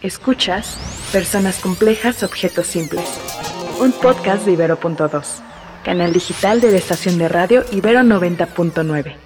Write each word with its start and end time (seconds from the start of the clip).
Escuchas 0.00 0.78
Personas 1.10 1.58
Complejas, 1.58 2.22
Objetos 2.22 2.68
Simples, 2.68 3.04
un 3.80 3.90
podcast 3.90 4.46
de 4.46 4.52
Ibero.2, 4.52 5.42
canal 5.84 6.12
digital 6.12 6.60
de 6.60 6.70
la 6.70 6.76
estación 6.76 7.18
de 7.18 7.28
radio 7.28 7.64
Ibero 7.72 8.02
90.9. 8.02 9.16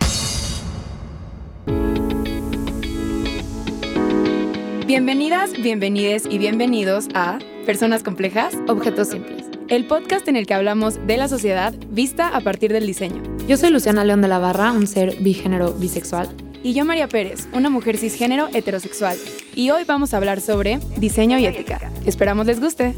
Bienvenidas, 4.86 5.52
bienvenides 5.52 6.24
y 6.30 6.38
bienvenidos 6.38 7.08
a 7.12 7.38
Personas 7.66 8.02
Complejas, 8.02 8.56
Objetos 8.66 9.08
Simples, 9.08 9.44
el 9.68 9.86
podcast 9.86 10.26
en 10.28 10.36
el 10.36 10.46
que 10.46 10.54
hablamos 10.54 11.06
de 11.06 11.18
la 11.18 11.28
sociedad 11.28 11.74
vista 11.90 12.34
a 12.34 12.40
partir 12.40 12.72
del 12.72 12.86
diseño. 12.86 13.22
Yo 13.46 13.58
soy 13.58 13.68
Luciana 13.68 14.06
León 14.06 14.22
de 14.22 14.28
la 14.28 14.38
Barra, 14.38 14.72
un 14.72 14.86
ser 14.86 15.16
bigénero 15.16 15.74
bisexual. 15.74 16.30
Y 16.64 16.74
yo 16.74 16.84
María 16.84 17.08
Pérez, 17.08 17.48
una 17.52 17.70
mujer 17.70 17.96
cisgénero 17.98 18.48
heterosexual. 18.54 19.18
Y 19.54 19.70
hoy 19.70 19.82
vamos 19.84 20.14
a 20.14 20.18
hablar 20.18 20.40
sobre 20.40 20.78
diseño 20.96 21.38
y 21.38 21.46
ética. 21.46 21.90
Esperamos 22.06 22.46
les 22.46 22.60
guste. 22.60 22.94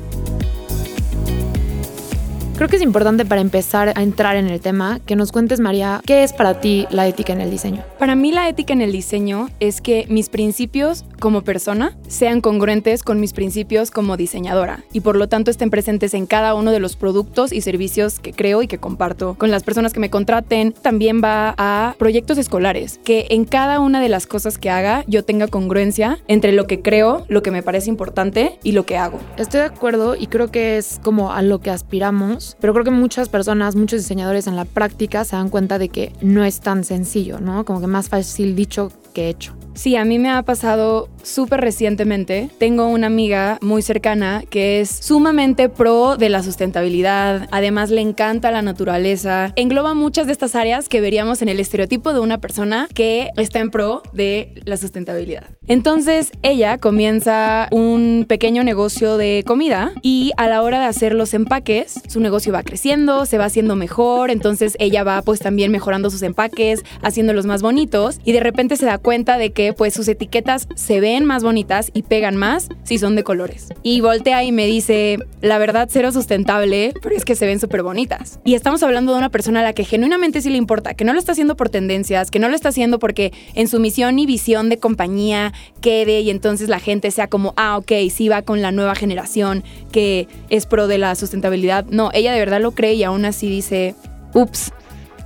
Creo 2.56 2.68
que 2.68 2.76
es 2.76 2.82
importante 2.82 3.24
para 3.24 3.40
empezar 3.40 3.92
a 3.96 4.02
entrar 4.02 4.36
en 4.36 4.46
el 4.46 4.60
tema 4.60 5.00
que 5.04 5.16
nos 5.16 5.32
cuentes, 5.32 5.58
María, 5.58 6.00
¿qué 6.06 6.22
es 6.22 6.32
para 6.32 6.60
ti 6.60 6.86
la 6.88 7.08
ética 7.08 7.32
en 7.32 7.40
el 7.40 7.50
diseño? 7.50 7.82
Para 7.98 8.14
mí 8.14 8.30
la 8.30 8.48
ética 8.48 8.72
en 8.72 8.80
el 8.80 8.92
diseño 8.92 9.48
es 9.58 9.80
que 9.80 10.06
mis 10.08 10.28
principios 10.28 11.04
como 11.18 11.42
persona 11.42 11.96
sean 12.06 12.40
congruentes 12.40 13.02
con 13.02 13.18
mis 13.18 13.32
principios 13.32 13.90
como 13.90 14.16
diseñadora 14.16 14.84
y 14.92 15.00
por 15.00 15.16
lo 15.16 15.28
tanto 15.28 15.50
estén 15.50 15.68
presentes 15.68 16.14
en 16.14 16.26
cada 16.26 16.54
uno 16.54 16.70
de 16.70 16.78
los 16.78 16.94
productos 16.94 17.52
y 17.52 17.60
servicios 17.60 18.20
que 18.20 18.32
creo 18.32 18.62
y 18.62 18.68
que 18.68 18.78
comparto 18.78 19.34
con 19.34 19.50
las 19.50 19.64
personas 19.64 19.92
que 19.92 19.98
me 19.98 20.10
contraten. 20.10 20.72
También 20.80 21.22
va 21.24 21.56
a 21.58 21.96
proyectos 21.98 22.38
escolares, 22.38 23.00
que 23.02 23.26
en 23.30 23.46
cada 23.46 23.80
una 23.80 24.00
de 24.00 24.08
las 24.08 24.28
cosas 24.28 24.58
que 24.58 24.70
haga 24.70 25.02
yo 25.08 25.24
tenga 25.24 25.48
congruencia 25.48 26.20
entre 26.28 26.52
lo 26.52 26.68
que 26.68 26.82
creo, 26.82 27.24
lo 27.26 27.42
que 27.42 27.50
me 27.50 27.64
parece 27.64 27.90
importante 27.90 28.60
y 28.62 28.72
lo 28.72 28.86
que 28.86 28.96
hago. 28.96 29.18
Estoy 29.38 29.60
de 29.60 29.66
acuerdo 29.66 30.14
y 30.14 30.28
creo 30.28 30.52
que 30.52 30.78
es 30.78 31.00
como 31.02 31.32
a 31.32 31.42
lo 31.42 31.60
que 31.60 31.70
aspiramos 31.70 32.43
pero 32.60 32.72
creo 32.72 32.84
que 32.84 32.90
muchas 32.90 33.28
personas, 33.28 33.76
muchos 33.76 34.00
diseñadores 34.00 34.46
en 34.46 34.56
la 34.56 34.64
práctica 34.64 35.24
se 35.24 35.36
dan 35.36 35.50
cuenta 35.50 35.78
de 35.78 35.88
que 35.88 36.12
no 36.20 36.44
es 36.44 36.60
tan 36.60 36.84
sencillo, 36.84 37.40
¿no? 37.40 37.64
Como 37.64 37.80
que 37.80 37.86
más 37.86 38.08
fácil 38.08 38.54
dicho 38.56 38.92
que 39.12 39.28
hecho. 39.28 39.54
Sí, 39.74 39.96
a 39.96 40.04
mí 40.04 40.18
me 40.20 40.30
ha 40.30 40.42
pasado 40.42 41.08
súper 41.22 41.60
recientemente. 41.60 42.48
Tengo 42.58 42.86
una 42.86 43.08
amiga 43.08 43.58
muy 43.60 43.82
cercana 43.82 44.44
que 44.48 44.80
es 44.80 44.88
sumamente 44.88 45.68
pro 45.68 46.16
de 46.16 46.28
la 46.28 46.42
sustentabilidad. 46.42 47.48
Además, 47.50 47.90
le 47.90 48.00
encanta 48.00 48.52
la 48.52 48.62
naturaleza. 48.62 49.52
Engloba 49.56 49.94
muchas 49.94 50.26
de 50.26 50.32
estas 50.32 50.54
áreas 50.54 50.88
que 50.88 51.00
veríamos 51.00 51.42
en 51.42 51.48
el 51.48 51.58
estereotipo 51.58 52.12
de 52.12 52.20
una 52.20 52.38
persona 52.38 52.88
que 52.94 53.30
está 53.36 53.58
en 53.58 53.70
pro 53.70 54.02
de 54.12 54.62
la 54.64 54.76
sustentabilidad. 54.76 55.44
Entonces, 55.66 56.30
ella 56.42 56.78
comienza 56.78 57.68
un 57.72 58.26
pequeño 58.28 58.62
negocio 58.62 59.16
de 59.16 59.42
comida 59.46 59.92
y 60.02 60.32
a 60.36 60.46
la 60.46 60.62
hora 60.62 60.78
de 60.78 60.86
hacer 60.86 61.14
los 61.14 61.34
empaques, 61.34 62.00
su 62.06 62.20
negocio 62.20 62.52
va 62.52 62.62
creciendo, 62.62 63.26
se 63.26 63.38
va 63.38 63.46
haciendo 63.46 63.74
mejor. 63.74 64.30
Entonces, 64.30 64.76
ella 64.78 65.02
va 65.02 65.22
pues 65.22 65.40
también 65.40 65.72
mejorando 65.72 66.10
sus 66.10 66.22
empaques, 66.22 66.84
haciéndolos 67.02 67.46
más 67.46 67.62
bonitos 67.62 68.20
y 68.24 68.32
de 68.32 68.40
repente 68.40 68.76
se 68.76 68.86
da 68.86 68.98
cuenta 68.98 69.36
de 69.38 69.52
que 69.52 69.63
pues 69.72 69.94
sus 69.94 70.08
etiquetas 70.08 70.68
se 70.74 71.00
ven 71.00 71.24
más 71.24 71.42
bonitas 71.42 71.90
y 71.94 72.02
pegan 72.02 72.36
más 72.36 72.68
si 72.82 72.98
son 72.98 73.16
de 73.16 73.24
colores. 73.24 73.68
Y 73.82 74.00
voltea 74.00 74.44
y 74.44 74.52
me 74.52 74.66
dice, 74.66 75.18
la 75.40 75.58
verdad 75.58 75.88
cero 75.90 76.12
sustentable, 76.12 76.92
pero 77.02 77.16
es 77.16 77.24
que 77.24 77.34
se 77.34 77.46
ven 77.46 77.60
súper 77.60 77.82
bonitas. 77.82 78.40
Y 78.44 78.54
estamos 78.54 78.82
hablando 78.82 79.12
de 79.12 79.18
una 79.18 79.30
persona 79.30 79.60
a 79.60 79.62
la 79.62 79.72
que 79.72 79.84
genuinamente 79.84 80.40
sí 80.40 80.50
le 80.50 80.58
importa, 80.58 80.94
que 80.94 81.04
no 81.04 81.12
lo 81.12 81.18
está 81.18 81.32
haciendo 81.32 81.56
por 81.56 81.68
tendencias, 81.68 82.30
que 82.30 82.38
no 82.38 82.48
lo 82.48 82.54
está 82.54 82.68
haciendo 82.68 82.98
porque 82.98 83.32
en 83.54 83.68
su 83.68 83.80
misión 83.80 84.18
y 84.18 84.26
visión 84.26 84.68
de 84.68 84.78
compañía 84.78 85.52
quede 85.80 86.20
y 86.20 86.30
entonces 86.30 86.68
la 86.68 86.80
gente 86.80 87.10
sea 87.10 87.28
como, 87.28 87.54
ah, 87.56 87.78
ok, 87.78 87.92
sí 88.10 88.28
va 88.28 88.42
con 88.42 88.62
la 88.62 88.72
nueva 88.72 88.94
generación 88.94 89.64
que 89.92 90.28
es 90.50 90.66
pro 90.66 90.86
de 90.86 90.98
la 90.98 91.14
sustentabilidad. 91.14 91.86
No, 91.86 92.10
ella 92.12 92.32
de 92.32 92.38
verdad 92.38 92.60
lo 92.60 92.72
cree 92.72 92.94
y 92.94 93.04
aún 93.04 93.24
así 93.24 93.48
dice, 93.48 93.94
ups, 94.34 94.72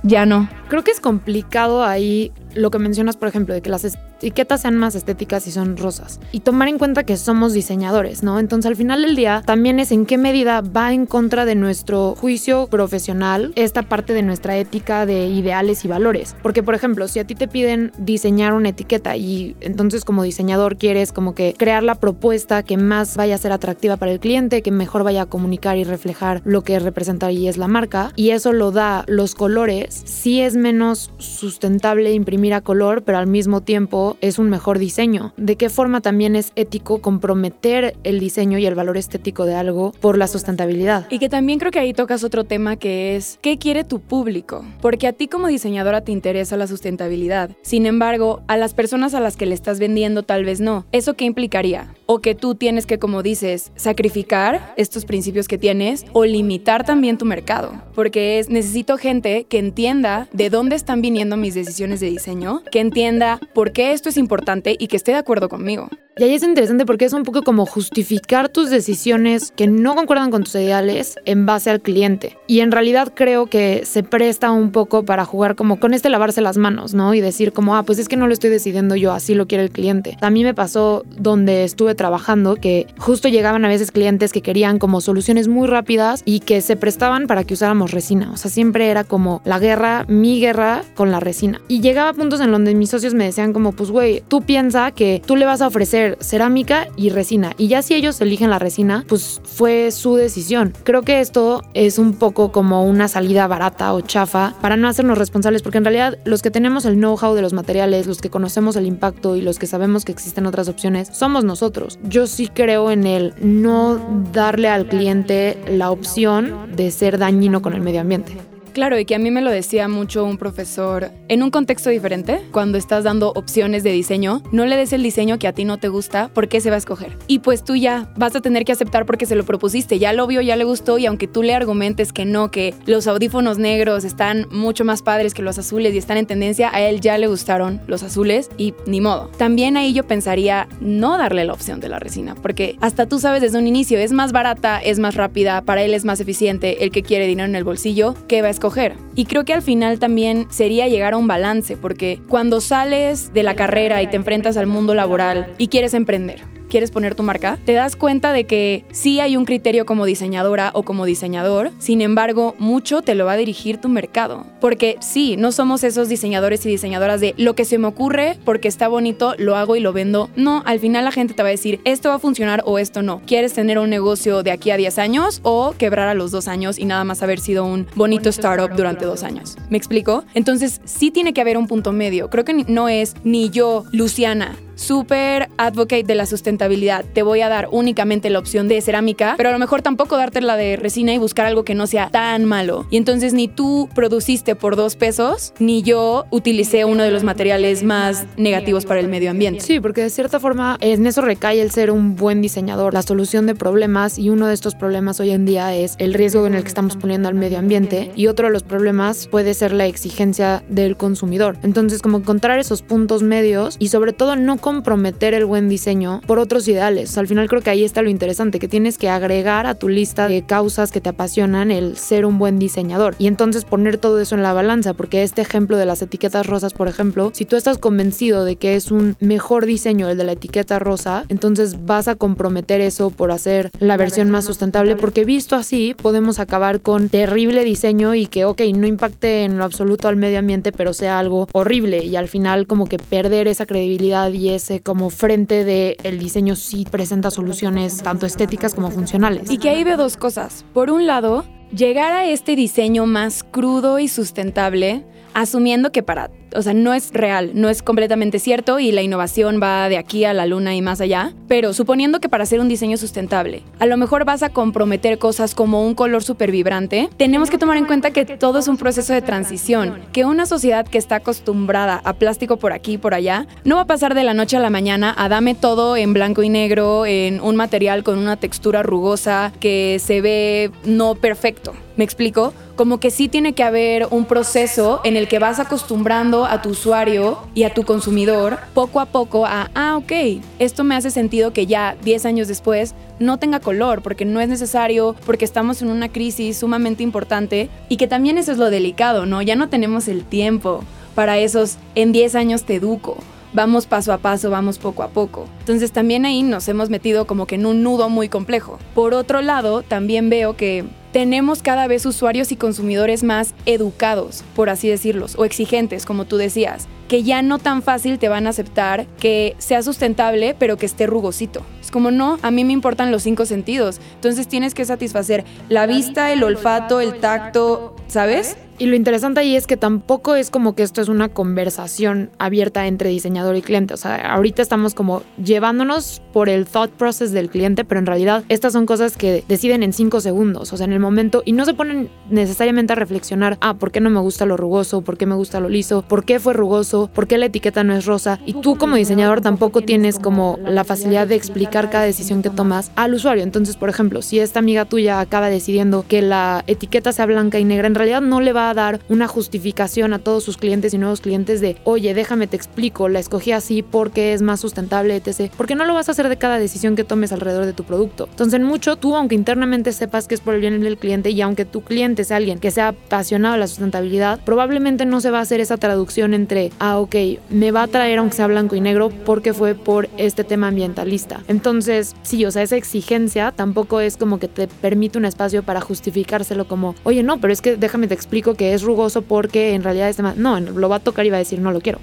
ya 0.03 0.25
no. 0.25 0.49
Creo 0.67 0.83
que 0.83 0.91
es 0.91 0.99
complicado 0.99 1.83
ahí 1.83 2.31
lo 2.55 2.71
que 2.71 2.79
mencionas, 2.79 3.17
por 3.17 3.27
ejemplo, 3.27 3.53
de 3.53 3.61
que 3.61 3.69
las 3.69 3.85
etiquetas 3.85 4.61
sean 4.61 4.77
más 4.77 4.95
estéticas 4.95 5.47
y 5.47 5.51
son 5.51 5.77
rosas. 5.77 6.19
Y 6.31 6.41
tomar 6.41 6.67
en 6.67 6.77
cuenta 6.77 7.03
que 7.03 7.17
somos 7.17 7.53
diseñadores, 7.53 8.23
¿no? 8.23 8.39
Entonces 8.39 8.69
al 8.69 8.75
final 8.75 9.01
del 9.01 9.15
día 9.15 9.43
también 9.45 9.79
es 9.79 9.91
en 9.91 10.05
qué 10.05 10.17
medida 10.17 10.61
va 10.61 10.93
en 10.93 11.05
contra 11.05 11.45
de 11.45 11.55
nuestro 11.55 12.15
juicio 12.15 12.67
profesional 12.67 13.53
esta 13.55 13.83
parte 13.83 14.13
de 14.13 14.23
nuestra 14.23 14.57
ética 14.57 15.05
de 15.05 15.27
ideales 15.27 15.85
y 15.85 15.87
valores. 15.87 16.35
Porque 16.41 16.63
por 16.63 16.75
ejemplo, 16.75 17.07
si 17.07 17.19
a 17.19 17.27
ti 17.27 17.35
te 17.35 17.47
piden 17.47 17.91
diseñar 17.97 18.53
una 18.53 18.69
etiqueta 18.69 19.15
y 19.15 19.55
entonces 19.61 20.05
como 20.05 20.23
diseñador 20.23 20.77
quieres 20.77 21.11
como 21.11 21.35
que 21.35 21.53
crear 21.57 21.83
la 21.83 21.95
propuesta 21.95 22.63
que 22.63 22.77
más 22.77 23.15
vaya 23.15 23.35
a 23.35 23.39
ser 23.39 23.51
atractiva 23.51 23.97
para 23.97 24.11
el 24.11 24.19
cliente, 24.19 24.61
que 24.61 24.71
mejor 24.71 25.03
vaya 25.03 25.23
a 25.23 25.25
comunicar 25.25 25.77
y 25.77 25.83
reflejar 25.83 26.41
lo 26.45 26.63
que 26.63 26.79
representa 26.79 27.31
y 27.31 27.47
es 27.47 27.57
la 27.57 27.67
marca, 27.67 28.11
y 28.15 28.31
eso 28.31 28.53
lo 28.53 28.71
da 28.71 29.03
los 29.07 29.35
colores, 29.35 30.01
sí 30.05 30.41
es 30.41 30.55
menos 30.55 31.11
sustentable 31.17 32.13
imprimir 32.13 32.38
a 32.53 32.61
color, 32.61 33.03
pero 33.03 33.17
al 33.17 33.27
mismo 33.27 33.61
tiempo 33.61 34.17
es 34.21 34.39
un 34.39 34.49
mejor 34.49 34.79
diseño. 34.79 35.33
¿De 35.37 35.55
qué 35.55 35.69
forma 35.69 36.01
también 36.01 36.35
es 36.35 36.51
ético 36.55 37.01
comprometer 37.01 37.95
el 38.03 38.19
diseño 38.19 38.57
y 38.57 38.65
el 38.65 38.75
valor 38.75 38.97
estético 38.97 39.45
de 39.45 39.55
algo 39.55 39.91
por 39.99 40.17
la 40.17 40.27
sustentabilidad? 40.27 41.07
Y 41.09 41.19
que 41.19 41.29
también 41.29 41.59
creo 41.59 41.71
que 41.71 41.79
ahí 41.79 41.93
tocas 41.93 42.23
otro 42.23 42.45
tema 42.45 42.77
que 42.77 43.15
es 43.15 43.37
¿qué 43.41 43.57
quiere 43.57 43.83
tu 43.83 43.99
público? 43.99 44.65
Porque 44.81 45.07
a 45.07 45.13
ti 45.13 45.27
como 45.27 45.47
diseñadora 45.47 46.01
te 46.01 46.11
interesa 46.11 46.57
la 46.57 46.67
sustentabilidad. 46.67 47.51
Sin 47.61 47.85
embargo, 47.85 48.41
a 48.47 48.57
las 48.57 48.73
personas 48.73 49.13
a 49.13 49.19
las 49.19 49.35
que 49.35 49.45
le 49.45 49.55
estás 49.55 49.79
vendiendo 49.79 50.23
tal 50.23 50.45
vez 50.45 50.61
no. 50.61 50.85
¿Eso 50.91 51.15
qué 51.15 51.25
implicaría? 51.25 51.93
O 52.05 52.19
que 52.19 52.35
tú 52.35 52.55
tienes 52.55 52.85
que, 52.85 52.99
como 52.99 53.21
dices, 53.21 53.71
sacrificar 53.75 54.73
estos 54.77 55.05
principios 55.05 55.47
que 55.47 55.57
tienes 55.57 56.05
o 56.13 56.25
limitar 56.25 56.85
también 56.85 57.17
tu 57.17 57.25
mercado. 57.25 57.73
Porque 57.93 58.39
es, 58.39 58.49
necesito 58.49 58.97
gente 58.97 59.45
que 59.45 59.59
entienda 59.59 60.27
de 60.33 60.49
dónde 60.49 60.75
están 60.75 61.01
viniendo 61.01 61.37
mis 61.37 61.53
decisiones 61.53 61.99
de 61.99 62.07
diseño, 62.07 62.28
que 62.71 62.79
entienda 62.79 63.39
por 63.53 63.71
qué 63.71 63.91
esto 63.91 64.09
es 64.09 64.17
importante 64.17 64.75
y 64.77 64.87
que 64.87 64.97
esté 64.97 65.11
de 65.11 65.17
acuerdo 65.17 65.49
conmigo. 65.49 65.89
Y 66.19 66.23
ahí 66.23 66.33
es 66.33 66.43
interesante 66.43 66.85
porque 66.85 67.05
es 67.05 67.13
un 67.13 67.23
poco 67.23 67.43
como 67.43 67.65
justificar 67.65 68.49
tus 68.49 68.69
decisiones 68.69 69.53
que 69.55 69.67
no 69.67 69.95
concuerdan 69.95 70.31
con 70.31 70.43
tus 70.43 70.53
ideales 70.55 71.15
en 71.23 71.45
base 71.45 71.69
al 71.69 71.79
cliente. 71.79 72.37
Y 72.45 72.59
en 72.59 72.73
realidad 72.73 73.13
creo 73.15 73.45
que 73.45 73.83
se 73.85 74.03
presta 74.03 74.51
un 74.51 74.73
poco 74.73 75.05
para 75.05 75.23
jugar 75.23 75.55
como 75.55 75.79
con 75.79 75.93
este 75.93 76.09
lavarse 76.09 76.41
las 76.41 76.57
manos, 76.57 76.93
¿no? 76.93 77.13
Y 77.13 77.21
decir 77.21 77.53
como, 77.53 77.77
ah, 77.77 77.83
pues 77.83 77.99
es 77.99 78.09
que 78.09 78.17
no 78.17 78.27
lo 78.27 78.33
estoy 78.33 78.49
decidiendo 78.49 78.97
yo, 78.97 79.13
así 79.13 79.33
lo 79.33 79.47
quiere 79.47 79.63
el 79.63 79.71
cliente. 79.71 80.17
A 80.19 80.29
mí 80.29 80.43
me 80.43 80.53
pasó 80.53 81.05
donde 81.07 81.63
estuve 81.63 81.95
trabajando 81.95 82.55
que 82.57 82.87
justo 82.97 83.29
llegaban 83.29 83.63
a 83.63 83.69
veces 83.69 83.91
clientes 83.93 84.33
que 84.33 84.41
querían 84.41 84.77
como 84.77 84.99
soluciones 84.99 85.47
muy 85.47 85.69
rápidas 85.69 86.21
y 86.25 86.41
que 86.41 86.59
se 86.59 86.75
prestaban 86.75 87.27
para 87.27 87.45
que 87.45 87.53
usáramos 87.53 87.91
resina. 87.91 88.29
O 88.33 88.35
sea, 88.35 88.51
siempre 88.51 88.89
era 88.89 89.05
como 89.05 89.41
la 89.45 89.57
guerra, 89.57 90.03
mi 90.09 90.41
guerra 90.41 90.81
con 90.95 91.11
la 91.11 91.21
resina. 91.21 91.61
Y 91.69 91.79
llegaba 91.79 92.11
puntos 92.19 92.41
en 92.41 92.51
donde 92.51 92.75
mis 92.75 92.89
socios 92.89 93.13
me 93.15 93.23
decían 93.23 93.53
como, 93.53 93.71
pues 93.71 93.89
güey, 93.89 94.21
tú 94.27 94.43
piensa 94.43 94.91
que 94.91 95.21
tú 95.25 95.35
le 95.35 95.45
vas 95.45 95.61
a 95.61 95.67
ofrecer 95.67 96.17
cerámica 96.21 96.87
y 96.95 97.09
resina. 97.09 97.53
Y 97.57 97.67
ya 97.67 97.81
si 97.81 97.95
ellos 97.95 98.21
eligen 98.21 98.49
la 98.49 98.59
resina, 98.59 99.05
pues 99.07 99.41
fue 99.43 99.89
su 99.91 100.15
decisión. 100.15 100.73
Creo 100.83 101.01
que 101.01 101.21
esto 101.21 101.63
es 101.73 101.97
un 101.97 102.13
poco 102.13 102.51
como 102.51 102.83
una 102.83 103.07
salida 103.07 103.47
barata 103.47 103.93
o 103.93 104.01
chafa 104.01 104.53
para 104.61 104.77
no 104.77 104.87
hacernos 104.87 105.17
responsables, 105.17 105.61
porque 105.61 105.79
en 105.79 105.85
realidad 105.85 106.19
los 106.25 106.41
que 106.41 106.51
tenemos 106.51 106.85
el 106.85 106.95
know-how 106.95 107.33
de 107.33 107.41
los 107.41 107.53
materiales, 107.53 108.05
los 108.05 108.21
que 108.21 108.29
conocemos 108.29 108.75
el 108.75 108.85
impacto 108.85 109.35
y 109.35 109.41
los 109.41 109.57
que 109.57 109.67
sabemos 109.67 110.05
que 110.05 110.11
existen 110.11 110.45
otras 110.45 110.67
opciones, 110.67 111.09
somos 111.13 111.43
nosotros. 111.43 111.99
Yo 112.03 112.27
sí 112.27 112.47
creo 112.47 112.91
en 112.91 113.07
el 113.07 113.33
no 113.41 113.99
darle 114.33 114.67
al 114.67 114.87
cliente 114.87 115.57
la 115.69 115.89
opción 115.89 116.75
de 116.75 116.91
ser 116.91 117.17
dañino 117.17 117.61
con 117.61 117.73
el 117.73 117.81
medio 117.81 118.01
ambiente. 118.01 118.37
Claro, 118.73 118.99
y 118.99 119.05
que 119.05 119.15
a 119.15 119.19
mí 119.19 119.31
me 119.31 119.41
lo 119.41 119.51
decía 119.51 119.87
mucho 119.87 120.25
un 120.25 120.37
profesor 120.37 121.11
en 121.27 121.43
un 121.43 121.51
contexto 121.51 121.89
diferente, 121.89 122.41
cuando 122.51 122.77
estás 122.77 123.03
dando 123.03 123.31
opciones 123.35 123.83
de 123.83 123.91
diseño, 123.91 124.41
no 124.51 124.65
le 124.65 124.75
des 124.75 124.93
el 124.93 125.03
diseño 125.03 125.37
que 125.37 125.47
a 125.47 125.53
ti 125.53 125.65
no 125.65 125.77
te 125.77 125.87
gusta, 125.87 126.29
porque 126.33 126.61
se 126.61 126.69
va 126.69 126.75
a 126.75 126.79
escoger? 126.79 127.17
Y 127.27 127.39
pues 127.39 127.63
tú 127.63 127.75
ya 127.75 128.11
vas 128.17 128.35
a 128.35 128.41
tener 128.41 128.65
que 128.65 128.71
aceptar 128.71 129.05
porque 129.05 129.25
se 129.25 129.35
lo 129.35 129.43
propusiste, 129.43 129.99
ya 129.99 130.13
lo 130.13 130.27
vio, 130.27 130.41
ya 130.41 130.55
le 130.55 130.63
gustó 130.63 130.97
y 130.97 131.05
aunque 131.05 131.27
tú 131.27 131.43
le 131.43 131.53
argumentes 131.53 132.13
que 132.13 132.25
no, 132.25 132.51
que 132.51 132.73
los 132.85 133.07
audífonos 133.07 133.57
negros 133.57 134.03
están 134.03 134.47
mucho 134.51 134.85
más 134.85 135.01
padres 135.01 135.33
que 135.33 135.41
los 135.41 135.57
azules 135.57 135.93
y 135.93 135.97
están 135.97 136.17
en 136.17 136.25
tendencia, 136.25 136.69
a 136.73 136.81
él 136.81 137.01
ya 137.01 137.17
le 137.17 137.27
gustaron 137.27 137.81
los 137.87 138.03
azules 138.03 138.49
y 138.57 138.73
ni 138.85 139.01
modo. 139.01 139.29
También 139.37 139.77
ahí 139.77 139.93
yo 139.93 140.07
pensaría 140.07 140.67
no 140.79 141.17
darle 141.17 141.45
la 141.45 141.53
opción 141.53 141.79
de 141.79 141.89
la 141.89 141.99
resina, 141.99 142.35
porque 142.35 142.77
hasta 142.81 143.07
tú 143.07 143.19
sabes 143.19 143.41
desde 143.41 143.57
un 143.57 143.67
inicio, 143.67 143.99
es 143.99 144.11
más 144.11 144.31
barata, 144.31 144.79
es 144.79 144.99
más 144.99 145.15
rápida, 145.15 145.61
para 145.61 145.83
él 145.83 145.93
es 145.93 146.05
más 146.05 146.19
eficiente, 146.19 146.83
el 146.83 146.91
que 146.91 147.03
quiere 147.03 147.27
dinero 147.27 147.47
en 147.47 147.55
el 147.55 147.63
bolsillo, 147.63 148.15
¿qué 148.27 148.41
va 148.41 148.47
a 148.47 148.51
escoger. 148.51 148.68
Y 149.15 149.25
creo 149.25 149.45
que 149.45 149.53
al 149.53 149.61
final 149.61 149.99
también 149.99 150.47
sería 150.49 150.87
llegar 150.87 151.13
a 151.13 151.17
un 151.17 151.27
balance, 151.27 151.77
porque 151.77 152.21
cuando 152.27 152.61
sales 152.61 153.33
de 153.33 153.43
la 153.43 153.55
carrera 153.55 154.01
y 154.01 154.07
te 154.07 154.15
enfrentas 154.15 154.57
al 154.57 154.67
mundo 154.67 154.93
laboral 154.93 155.53
y 155.57 155.67
quieres 155.67 155.93
emprender, 155.93 156.41
quieres 156.69 156.91
poner 156.91 157.15
tu 157.15 157.23
marca, 157.23 157.57
te 157.65 157.73
das 157.73 157.95
cuenta 157.95 158.31
de 158.31 158.45
que 158.45 158.85
sí 158.91 159.19
hay 159.19 159.35
un 159.35 159.45
criterio 159.45 159.85
como 159.85 160.05
diseñadora 160.05 160.71
o 160.73 160.83
como 160.83 161.05
diseñador, 161.05 161.71
sin 161.79 162.01
embargo, 162.01 162.55
mucho 162.59 163.01
te 163.01 163.15
lo 163.15 163.25
va 163.25 163.33
a 163.33 163.37
dirigir 163.37 163.81
tu 163.81 163.89
mercado. 163.89 164.45
Porque 164.61 164.97
sí, 165.01 165.35
no 165.37 165.51
somos 165.51 165.83
esos 165.83 166.07
diseñadores 166.07 166.65
y 166.65 166.69
diseñadoras 166.69 167.19
de 167.19 167.33
lo 167.37 167.55
que 167.55 167.65
se 167.65 167.77
me 167.77 167.87
ocurre 167.87 168.37
porque 168.45 168.67
está 168.67 168.87
bonito, 168.87 169.35
lo 169.37 169.55
hago 169.55 169.75
y 169.75 169.79
lo 169.79 169.93
vendo. 169.93 170.29
No, 170.35 170.63
al 170.65 170.79
final 170.79 171.05
la 171.05 171.11
gente 171.11 171.33
te 171.33 171.43
va 171.43 171.49
a 171.49 171.51
decir, 171.51 171.81
esto 171.83 172.09
va 172.09 172.15
a 172.15 172.19
funcionar 172.19 172.61
o 172.65 172.79
esto 172.79 173.01
no. 173.01 173.21
¿Quieres 173.25 173.53
tener 173.53 173.79
un 173.79 173.89
negocio 173.89 174.43
de 174.43 174.51
aquí 174.51 174.71
a 174.71 174.77
10 174.77 174.97
años 174.99 175.39
o 175.43 175.73
quebrar 175.77 176.07
a 176.07 176.13
los 176.13 176.31
dos 176.31 176.47
años 176.47 176.77
y 176.77 176.85
nada 176.85 177.03
más 177.03 177.23
haber 177.23 177.39
sido 177.39 177.65
un 177.65 177.87
bonito 177.95 178.29
startup 178.29 178.75
durante 178.75 179.05
dos 179.05 179.23
años? 179.23 179.57
¿Me 179.69 179.77
explico? 179.77 180.23
Entonces, 180.33 180.81
sí 180.85 181.11
tiene 181.11 181.33
que 181.33 181.41
haber 181.41 181.57
un 181.57 181.67
punto 181.67 181.91
medio. 181.91 182.29
Creo 182.29 182.45
que 182.45 182.53
no 182.53 182.89
es 182.89 183.15
ni 183.23 183.49
yo, 183.49 183.85
Luciana, 183.91 184.55
súper 184.79 185.49
advocate 185.57 186.03
de 186.03 186.15
la 186.15 186.25
sustentabilidad. 186.25 187.05
Te 187.13 187.21
voy 187.21 187.41
a 187.41 187.49
dar 187.49 187.67
únicamente 187.71 188.29
la 188.29 188.39
opción 188.39 188.67
de 188.67 188.81
cerámica, 188.81 189.35
pero 189.37 189.49
a 189.49 189.51
lo 189.51 189.59
mejor 189.59 189.81
tampoco 189.81 190.17
darte 190.17 190.41
la 190.41 190.55
de 190.55 190.77
resina 190.77 191.13
y 191.13 191.17
buscar 191.17 191.45
algo 191.45 191.63
que 191.63 191.75
no 191.75 191.85
sea 191.85 192.09
tan 192.09 192.45
malo. 192.45 192.87
Y 192.89 192.97
entonces 192.97 193.33
ni 193.33 193.47
tú 193.47 193.89
produciste 193.93 194.55
por 194.55 194.75
dos 194.75 194.95
pesos, 194.95 195.53
ni 195.59 195.83
yo 195.83 196.25
utilicé 196.31 196.85
uno 196.85 197.03
de 197.03 197.11
los 197.11 197.23
materiales 197.23 197.83
más 197.83 198.25
negativos 198.37 198.85
para 198.85 198.99
el 198.99 199.09
medio 199.09 199.31
ambiente. 199.31 199.61
Sí, 199.61 199.79
porque 199.79 200.01
de 200.01 200.09
cierta 200.09 200.39
forma 200.39 200.77
en 200.79 201.05
eso 201.05 201.21
recae 201.21 201.61
el 201.61 201.71
ser 201.71 201.91
un 201.91 202.15
buen 202.15 202.41
diseñador, 202.41 202.93
la 202.93 203.01
solución 203.01 203.45
de 203.45 203.55
problemas 203.55 204.17
y 204.17 204.29
uno 204.29 204.47
de 204.47 204.53
estos 204.53 204.75
problemas 204.75 205.19
hoy 205.19 205.31
en 205.31 205.45
día 205.45 205.75
es 205.75 205.95
el 205.97 206.13
riesgo 206.13 206.47
en 206.47 206.55
el 206.55 206.63
que 206.63 206.69
estamos 206.69 206.95
poniendo 206.95 207.27
al 207.27 207.35
medio 207.35 207.59
ambiente 207.59 208.11
y 208.15 208.27
otro 208.27 208.47
de 208.47 208.53
los 208.53 208.63
problemas 208.63 209.27
puede 209.27 209.53
ser 209.53 209.73
la 209.73 209.87
exigencia 209.87 210.63
del 210.69 210.95
consumidor. 210.95 211.57
Entonces 211.63 212.01
como 212.01 212.19
encontrar 212.19 212.59
esos 212.59 212.81
puntos 212.81 213.23
medios 213.23 213.75
y 213.79 213.89
sobre 213.89 214.13
todo 214.13 214.35
no 214.35 214.57
comprometer 214.69 215.33
el 215.33 215.45
buen 215.45 215.67
diseño 215.67 216.21
por 216.27 216.37
otros 216.37 216.67
ideales. 216.67 217.17
al 217.17 217.27
final 217.27 217.49
creo 217.49 217.63
que 217.63 217.71
ahí 217.71 217.83
está 217.83 218.03
lo 218.03 218.09
interesante, 218.11 218.59
que 218.59 218.67
tienes 218.67 218.99
que 218.99 219.09
agregar 219.09 219.65
a 219.65 219.73
tu 219.73 219.89
lista 219.89 220.27
de 220.27 220.43
causas 220.43 220.91
que 220.91 221.01
te 221.01 221.09
apasionan 221.09 221.71
el 221.71 221.97
ser 221.97 222.23
un 222.23 222.37
buen 222.37 222.59
diseñador 222.59 223.15
y 223.17 223.25
entonces 223.25 223.65
poner 223.65 223.97
todo 223.97 224.19
eso 224.19 224.35
en 224.35 224.43
la 224.43 224.53
balanza, 224.53 224.93
porque 224.93 225.23
este 225.23 225.41
ejemplo 225.41 225.75
de 225.75 225.87
las 225.87 226.03
etiquetas 226.03 226.45
rosas, 226.45 226.73
por 226.73 226.87
ejemplo, 226.87 227.31
si 227.33 227.45
tú 227.45 227.55
estás 227.55 227.79
convencido 227.79 228.45
de 228.45 228.57
que 228.57 228.75
es 228.75 228.91
un 228.91 229.15
mejor 229.19 229.65
diseño 229.65 230.07
el 230.07 230.19
de 230.19 230.23
la 230.23 230.33
etiqueta 230.33 230.77
rosa, 230.77 231.25
entonces 231.29 231.83
vas 231.87 232.07
a 232.07 232.13
comprometer 232.13 232.79
eso 232.79 233.09
por 233.09 233.31
hacer 233.31 233.71
la 233.79 233.97
versión 233.97 234.29
más 234.29 234.45
sustentable, 234.45 234.95
porque 234.95 235.25
visto 235.25 235.55
así 235.55 235.95
podemos 235.99 236.37
acabar 236.37 236.81
con 236.81 237.09
terrible 237.09 237.63
diseño 237.63 238.13
y 238.13 238.27
que, 238.27 238.45
ok, 238.45 238.61
no 238.75 238.85
impacte 238.85 239.45
en 239.45 239.57
lo 239.57 239.63
absoluto 239.63 240.07
al 240.07 240.15
medio 240.15 240.37
ambiente, 240.37 240.71
pero 240.71 240.93
sea 240.93 241.17
algo 241.17 241.47
horrible 241.53 242.05
y 242.05 242.15
al 242.17 242.27
final 242.27 242.67
como 242.67 242.85
que 242.85 242.99
perder 242.99 243.47
esa 243.47 243.65
credibilidad 243.65 244.31
y 244.31 244.49
como 244.83 245.09
frente 245.09 245.63
de 245.63 245.97
el 246.03 246.19
diseño 246.19 246.55
sí 246.55 246.85
presenta 246.89 247.31
soluciones 247.31 247.97
tanto 248.03 248.25
estéticas 248.25 248.73
como 248.73 248.91
funcionales. 248.91 249.49
Y 249.49 249.57
que 249.57 249.69
ahí 249.69 249.83
veo 249.83 249.97
dos 249.97 250.17
cosas. 250.17 250.65
Por 250.73 250.89
un 250.89 251.07
lado, 251.07 251.45
llegar 251.75 252.11
a 252.11 252.25
este 252.25 252.55
diseño 252.55 253.05
más 253.05 253.43
crudo 253.43 253.99
y 253.99 254.07
sustentable, 254.07 255.05
asumiendo 255.33 255.91
que 255.91 256.03
para 256.03 256.29
o 256.55 256.61
sea, 256.61 256.73
no 256.73 256.93
es 256.93 257.11
real, 257.13 257.51
no 257.53 257.69
es 257.69 257.81
completamente 257.81 258.39
cierto 258.39 258.79
y 258.79 258.91
la 258.91 259.01
innovación 259.01 259.59
va 259.61 259.89
de 259.89 259.97
aquí 259.97 260.25
a 260.25 260.33
la 260.33 260.45
luna 260.45 260.75
y 260.75 260.81
más 260.81 261.01
allá, 261.01 261.33
pero 261.47 261.73
suponiendo 261.73 262.19
que 262.19 262.29
para 262.29 262.43
hacer 262.43 262.59
un 262.59 262.69
diseño 262.69 262.97
sustentable, 262.97 263.63
a 263.79 263.85
lo 263.85 263.97
mejor 263.97 264.25
vas 264.25 264.43
a 264.43 264.49
comprometer 264.49 265.17
cosas 265.17 265.55
como 265.55 265.85
un 265.85 265.95
color 265.95 266.23
súper 266.23 266.51
vibrante, 266.51 267.09
tenemos 267.17 267.49
que 267.49 267.57
tomar 267.57 267.77
en 267.77 267.85
cuenta 267.85 268.11
que 268.11 268.25
todo 268.25 268.59
es 268.59 268.67
un 268.67 268.77
proceso 268.77 269.13
de 269.13 269.21
transición, 269.21 269.99
que 270.11 270.25
una 270.25 270.45
sociedad 270.45 270.87
que 270.87 270.97
está 270.97 271.15
acostumbrada 271.15 272.01
a 272.03 272.13
plástico 272.13 272.57
por 272.57 272.73
aquí 272.73 272.93
y 272.93 272.97
por 272.97 273.13
allá, 273.13 273.47
no 273.63 273.75
va 273.75 273.81
a 273.81 273.87
pasar 273.87 274.15
de 274.15 274.23
la 274.23 274.33
noche 274.33 274.57
a 274.57 274.59
la 274.59 274.69
mañana 274.69 275.13
a 275.17 275.29
dame 275.29 275.55
todo 275.55 275.97
en 275.97 276.13
blanco 276.13 276.43
y 276.43 276.49
negro, 276.49 277.05
en 277.05 277.41
un 277.41 277.55
material 277.55 278.03
con 278.03 278.17
una 278.17 278.37
textura 278.37 278.83
rugosa 278.83 279.51
que 279.59 279.99
se 279.99 280.21
ve 280.21 280.71
no 280.85 281.15
perfecto. 281.15 281.73
¿Me 281.99 282.05
explico? 282.05 282.53
Como 282.77 283.01
que 283.01 283.11
sí 283.11 283.27
tiene 283.27 283.51
que 283.51 283.61
haber 283.61 284.07
un 284.09 284.23
proceso 284.23 285.01
en 285.03 285.17
el 285.17 285.27
que 285.27 285.37
vas 285.37 285.59
acostumbrando 285.59 286.38
a 286.45 286.61
tu 286.61 286.69
usuario 286.69 287.37
y 287.53 287.63
a 287.63 287.73
tu 287.73 287.83
consumidor 287.83 288.59
poco 288.73 288.99
a 288.99 289.05
poco 289.05 289.45
a, 289.45 289.69
ah, 289.75 289.97
ok, 289.97 290.41
esto 290.59 290.83
me 290.83 290.95
hace 290.95 291.11
sentido 291.11 291.53
que 291.53 291.65
ya 291.65 291.95
10 292.03 292.25
años 292.25 292.47
después 292.47 292.95
no 293.19 293.37
tenga 293.37 293.59
color, 293.59 294.01
porque 294.01 294.25
no 294.25 294.39
es 294.39 294.49
necesario, 294.49 295.15
porque 295.25 295.45
estamos 295.45 295.81
en 295.81 295.91
una 295.91 296.09
crisis 296.09 296.57
sumamente 296.57 297.03
importante 297.03 297.69
y 297.89 297.97
que 297.97 298.07
también 298.07 298.37
eso 298.37 298.51
es 298.51 298.57
lo 298.57 298.69
delicado, 298.69 299.25
¿no? 299.25 299.41
Ya 299.41 299.55
no 299.55 299.69
tenemos 299.69 300.07
el 300.07 300.23
tiempo 300.23 300.83
para 301.15 301.37
esos, 301.37 301.77
en 301.95 302.11
10 302.11 302.35
años 302.35 302.63
te 302.63 302.75
educo 302.75 303.17
vamos 303.53 303.87
paso 303.87 304.13
a 304.13 304.17
paso, 304.17 304.49
vamos 304.49 304.77
poco 304.77 305.03
a 305.03 305.09
poco. 305.09 305.47
Entonces 305.59 305.91
también 305.91 306.25
ahí 306.25 306.43
nos 306.43 306.67
hemos 306.67 306.89
metido 306.89 307.25
como 307.25 307.45
que 307.45 307.55
en 307.55 307.65
un 307.65 307.83
nudo 307.83 308.09
muy 308.09 308.29
complejo. 308.29 308.79
Por 308.93 309.13
otro 309.13 309.41
lado, 309.41 309.81
también 309.81 310.29
veo 310.29 310.55
que 310.55 310.85
tenemos 311.11 311.61
cada 311.61 311.87
vez 311.87 312.05
usuarios 312.05 312.51
y 312.51 312.55
consumidores 312.55 313.23
más 313.23 313.53
educados, 313.65 314.43
por 314.55 314.69
así 314.69 314.89
decirlos, 314.89 315.35
o 315.37 315.45
exigentes, 315.45 316.05
como 316.05 316.25
tú 316.25 316.37
decías, 316.37 316.87
que 317.07 317.23
ya 317.23 317.41
no 317.41 317.57
tan 317.57 317.81
fácil 317.81 318.19
te 318.19 318.29
van 318.29 318.45
a 318.45 318.51
aceptar 318.51 319.07
que 319.19 319.55
sea 319.57 319.81
sustentable, 319.81 320.55
pero 320.57 320.77
que 320.77 320.85
esté 320.85 321.07
rugosito. 321.07 321.65
Es 321.81 321.89
como, 321.89 322.11
no, 322.11 322.37
a 322.43 322.51
mí 322.51 322.63
me 322.63 322.73
importan 322.73 323.11
los 323.11 323.23
cinco 323.23 323.45
sentidos. 323.47 323.99
Entonces 324.13 324.47
tienes 324.47 324.75
que 324.75 324.85
satisfacer 324.85 325.43
la 325.69 325.87
vista, 325.87 326.31
el 326.31 326.43
olfato, 326.43 327.01
el 327.01 327.15
tacto, 327.19 327.95
¿sabes? 328.07 328.57
Y 328.79 328.85
lo 328.85 328.95
interesante 328.95 329.41
ahí 329.41 329.57
es 329.57 329.67
que 329.67 329.75
tampoco 329.75 330.35
es 330.35 330.49
como 330.49 330.73
que 330.73 330.83
esto 330.83 331.01
es 331.01 331.09
una 331.09 331.27
conversación 331.27 332.29
abierta 332.37 332.87
entre 332.87 333.09
diseñador 333.09 333.57
y 333.57 333.61
cliente. 333.61 333.93
O 333.93 333.97
sea, 333.97 334.33
ahorita 334.33 334.61
estamos 334.61 334.93
como 334.93 335.21
llevándonos 335.43 336.21
por 336.31 336.47
el 336.47 336.65
thought 336.65 336.91
process 336.91 337.33
del 337.33 337.49
cliente, 337.49 337.83
pero 337.83 337.99
en 337.99 338.05
realidad 338.05 338.45
estas 338.47 338.71
son 338.71 338.85
cosas 338.85 339.17
que 339.17 339.43
deciden 339.49 339.83
en 339.83 339.91
cinco 339.91 340.21
segundos, 340.21 340.71
o 340.71 340.77
sea, 340.77 340.85
en 340.85 340.93
el 340.93 341.01
momento, 341.01 341.43
y 341.43 341.51
no 341.51 341.65
se 341.65 341.73
ponen 341.73 342.09
necesariamente 342.29 342.93
a 342.93 342.95
reflexionar, 342.95 343.57
ah, 343.59 343.73
¿por 343.73 343.91
qué 343.91 343.99
no 343.99 344.09
me 344.09 344.21
gusta 344.21 344.45
lo 344.45 344.55
rugoso? 344.55 345.01
¿Por 345.01 345.17
qué 345.17 345.25
me 345.25 345.35
gusta 345.35 345.59
lo 345.59 345.67
liso? 345.67 346.03
¿Por 346.03 346.23
qué 346.23 346.39
fue 346.39 346.53
rugoso? 346.53 347.09
¿Por 347.13 347.27
qué 347.27 347.37
la 347.37 347.47
etiqueta 347.47 347.83
no 347.83 347.93
es 347.93 348.05
rosa? 348.05 348.39
Y 348.45 348.53
tú 348.53 348.77
como 348.77 348.95
diseñador 348.95 349.41
tampoco 349.41 349.81
tienes 349.81 350.19
como 350.19 350.57
la 350.63 350.85
facilidad 350.85 351.27
de 351.27 351.35
explicar 351.35 351.89
cada 351.89 352.05
decisión 352.05 352.41
que 352.41 352.49
tomas 352.49 352.93
al 352.95 353.13
usuario. 353.13 353.43
Entonces, 353.43 353.75
por 353.75 353.89
ejemplo, 353.89 354.21
si 354.21 354.39
esta 354.39 354.59
amiga 354.59 354.85
tuya 354.85 355.19
acaba 355.19 355.49
decidiendo 355.49 356.05
que 356.07 356.21
la 356.21 356.63
etiqueta 356.65 357.11
sea 357.11 357.25
blanca 357.25 357.59
y 357.59 357.65
negra, 357.65 357.87
en 357.87 357.95
realidad 357.95 358.21
no 358.21 358.39
le 358.39 358.53
va 358.53 358.68
dar 358.73 358.99
una 359.09 359.27
justificación 359.27 360.13
a 360.13 360.19
todos 360.19 360.43
sus 360.43 360.57
clientes 360.57 360.93
y 360.93 360.97
nuevos 360.97 361.21
clientes 361.21 361.61
de, 361.61 361.77
oye, 361.83 362.13
déjame 362.13 362.47
te 362.47 362.55
explico, 362.55 363.09
la 363.09 363.19
escogí 363.19 363.51
así 363.51 363.83
porque 363.83 364.33
es 364.33 364.41
más 364.41 364.59
sustentable, 364.59 365.15
etc. 365.15 365.51
Porque 365.57 365.75
no 365.75 365.85
lo 365.85 365.93
vas 365.93 366.09
a 366.09 366.11
hacer 366.11 366.29
de 366.29 366.37
cada 366.37 366.59
decisión 366.59 366.95
que 366.95 367.03
tomes 367.03 367.31
alrededor 367.31 367.65
de 367.65 367.73
tu 367.73 367.83
producto. 367.83 368.27
Entonces, 368.29 368.59
en 368.59 368.63
mucho, 368.63 368.95
tú, 368.95 369.15
aunque 369.15 369.35
internamente 369.35 369.91
sepas 369.91 370.27
que 370.27 370.35
es 370.35 370.41
por 370.41 370.55
el 370.55 370.61
bien 370.61 370.79
del 370.81 370.97
cliente 370.97 371.31
y 371.31 371.41
aunque 371.41 371.65
tu 371.65 371.81
cliente 371.81 372.23
sea 372.23 372.37
alguien 372.37 372.59
que 372.59 372.71
sea 372.71 372.89
apasionado 372.89 373.53
de 373.53 373.59
la 373.59 373.67
sustentabilidad, 373.67 374.39
probablemente 374.43 375.05
no 375.05 375.21
se 375.21 375.31
va 375.31 375.39
a 375.39 375.41
hacer 375.41 375.59
esa 375.59 375.77
traducción 375.77 376.33
entre, 376.33 376.71
ah, 376.79 376.99
ok, 376.99 377.15
me 377.49 377.71
va 377.71 377.83
a 377.83 377.87
traer 377.87 378.19
aunque 378.19 378.35
sea 378.35 378.47
blanco 378.47 378.75
y 378.75 378.81
negro 378.81 379.09
porque 379.25 379.53
fue 379.53 379.75
por 379.75 380.09
este 380.17 380.43
tema 380.43 380.67
ambientalista. 380.67 381.41
Entonces, 381.47 382.15
sí, 382.23 382.45
o 382.45 382.51
sea, 382.51 382.63
esa 382.63 382.75
exigencia 382.75 383.51
tampoco 383.55 383.99
es 383.99 384.17
como 384.17 384.39
que 384.39 384.47
te 384.47 384.67
permite 384.67 385.17
un 385.17 385.25
espacio 385.25 385.63
para 385.63 385.81
justificárselo 385.81 386.67
como, 386.67 386.95
oye, 387.03 387.23
no, 387.23 387.39
pero 387.39 387.53
es 387.53 387.61
que 387.61 387.75
déjame 387.75 388.07
te 388.07 388.13
explico 388.13 388.55
que 388.59 388.73
es 388.73 388.83
rugoso 388.83 389.21
porque 389.21 389.73
en 389.73 389.83
realidad 389.83 390.09
es 390.09 390.19
más. 390.19 390.35
No, 390.35 390.59
lo 390.59 390.89
va 390.89 390.97
a 390.97 390.99
tocar 390.99 391.25
y 391.25 391.29
va 391.29 391.37
a 391.37 391.39
decir 391.39 391.59
no 391.59 391.71
lo 391.71 391.79
quiero. 391.79 391.99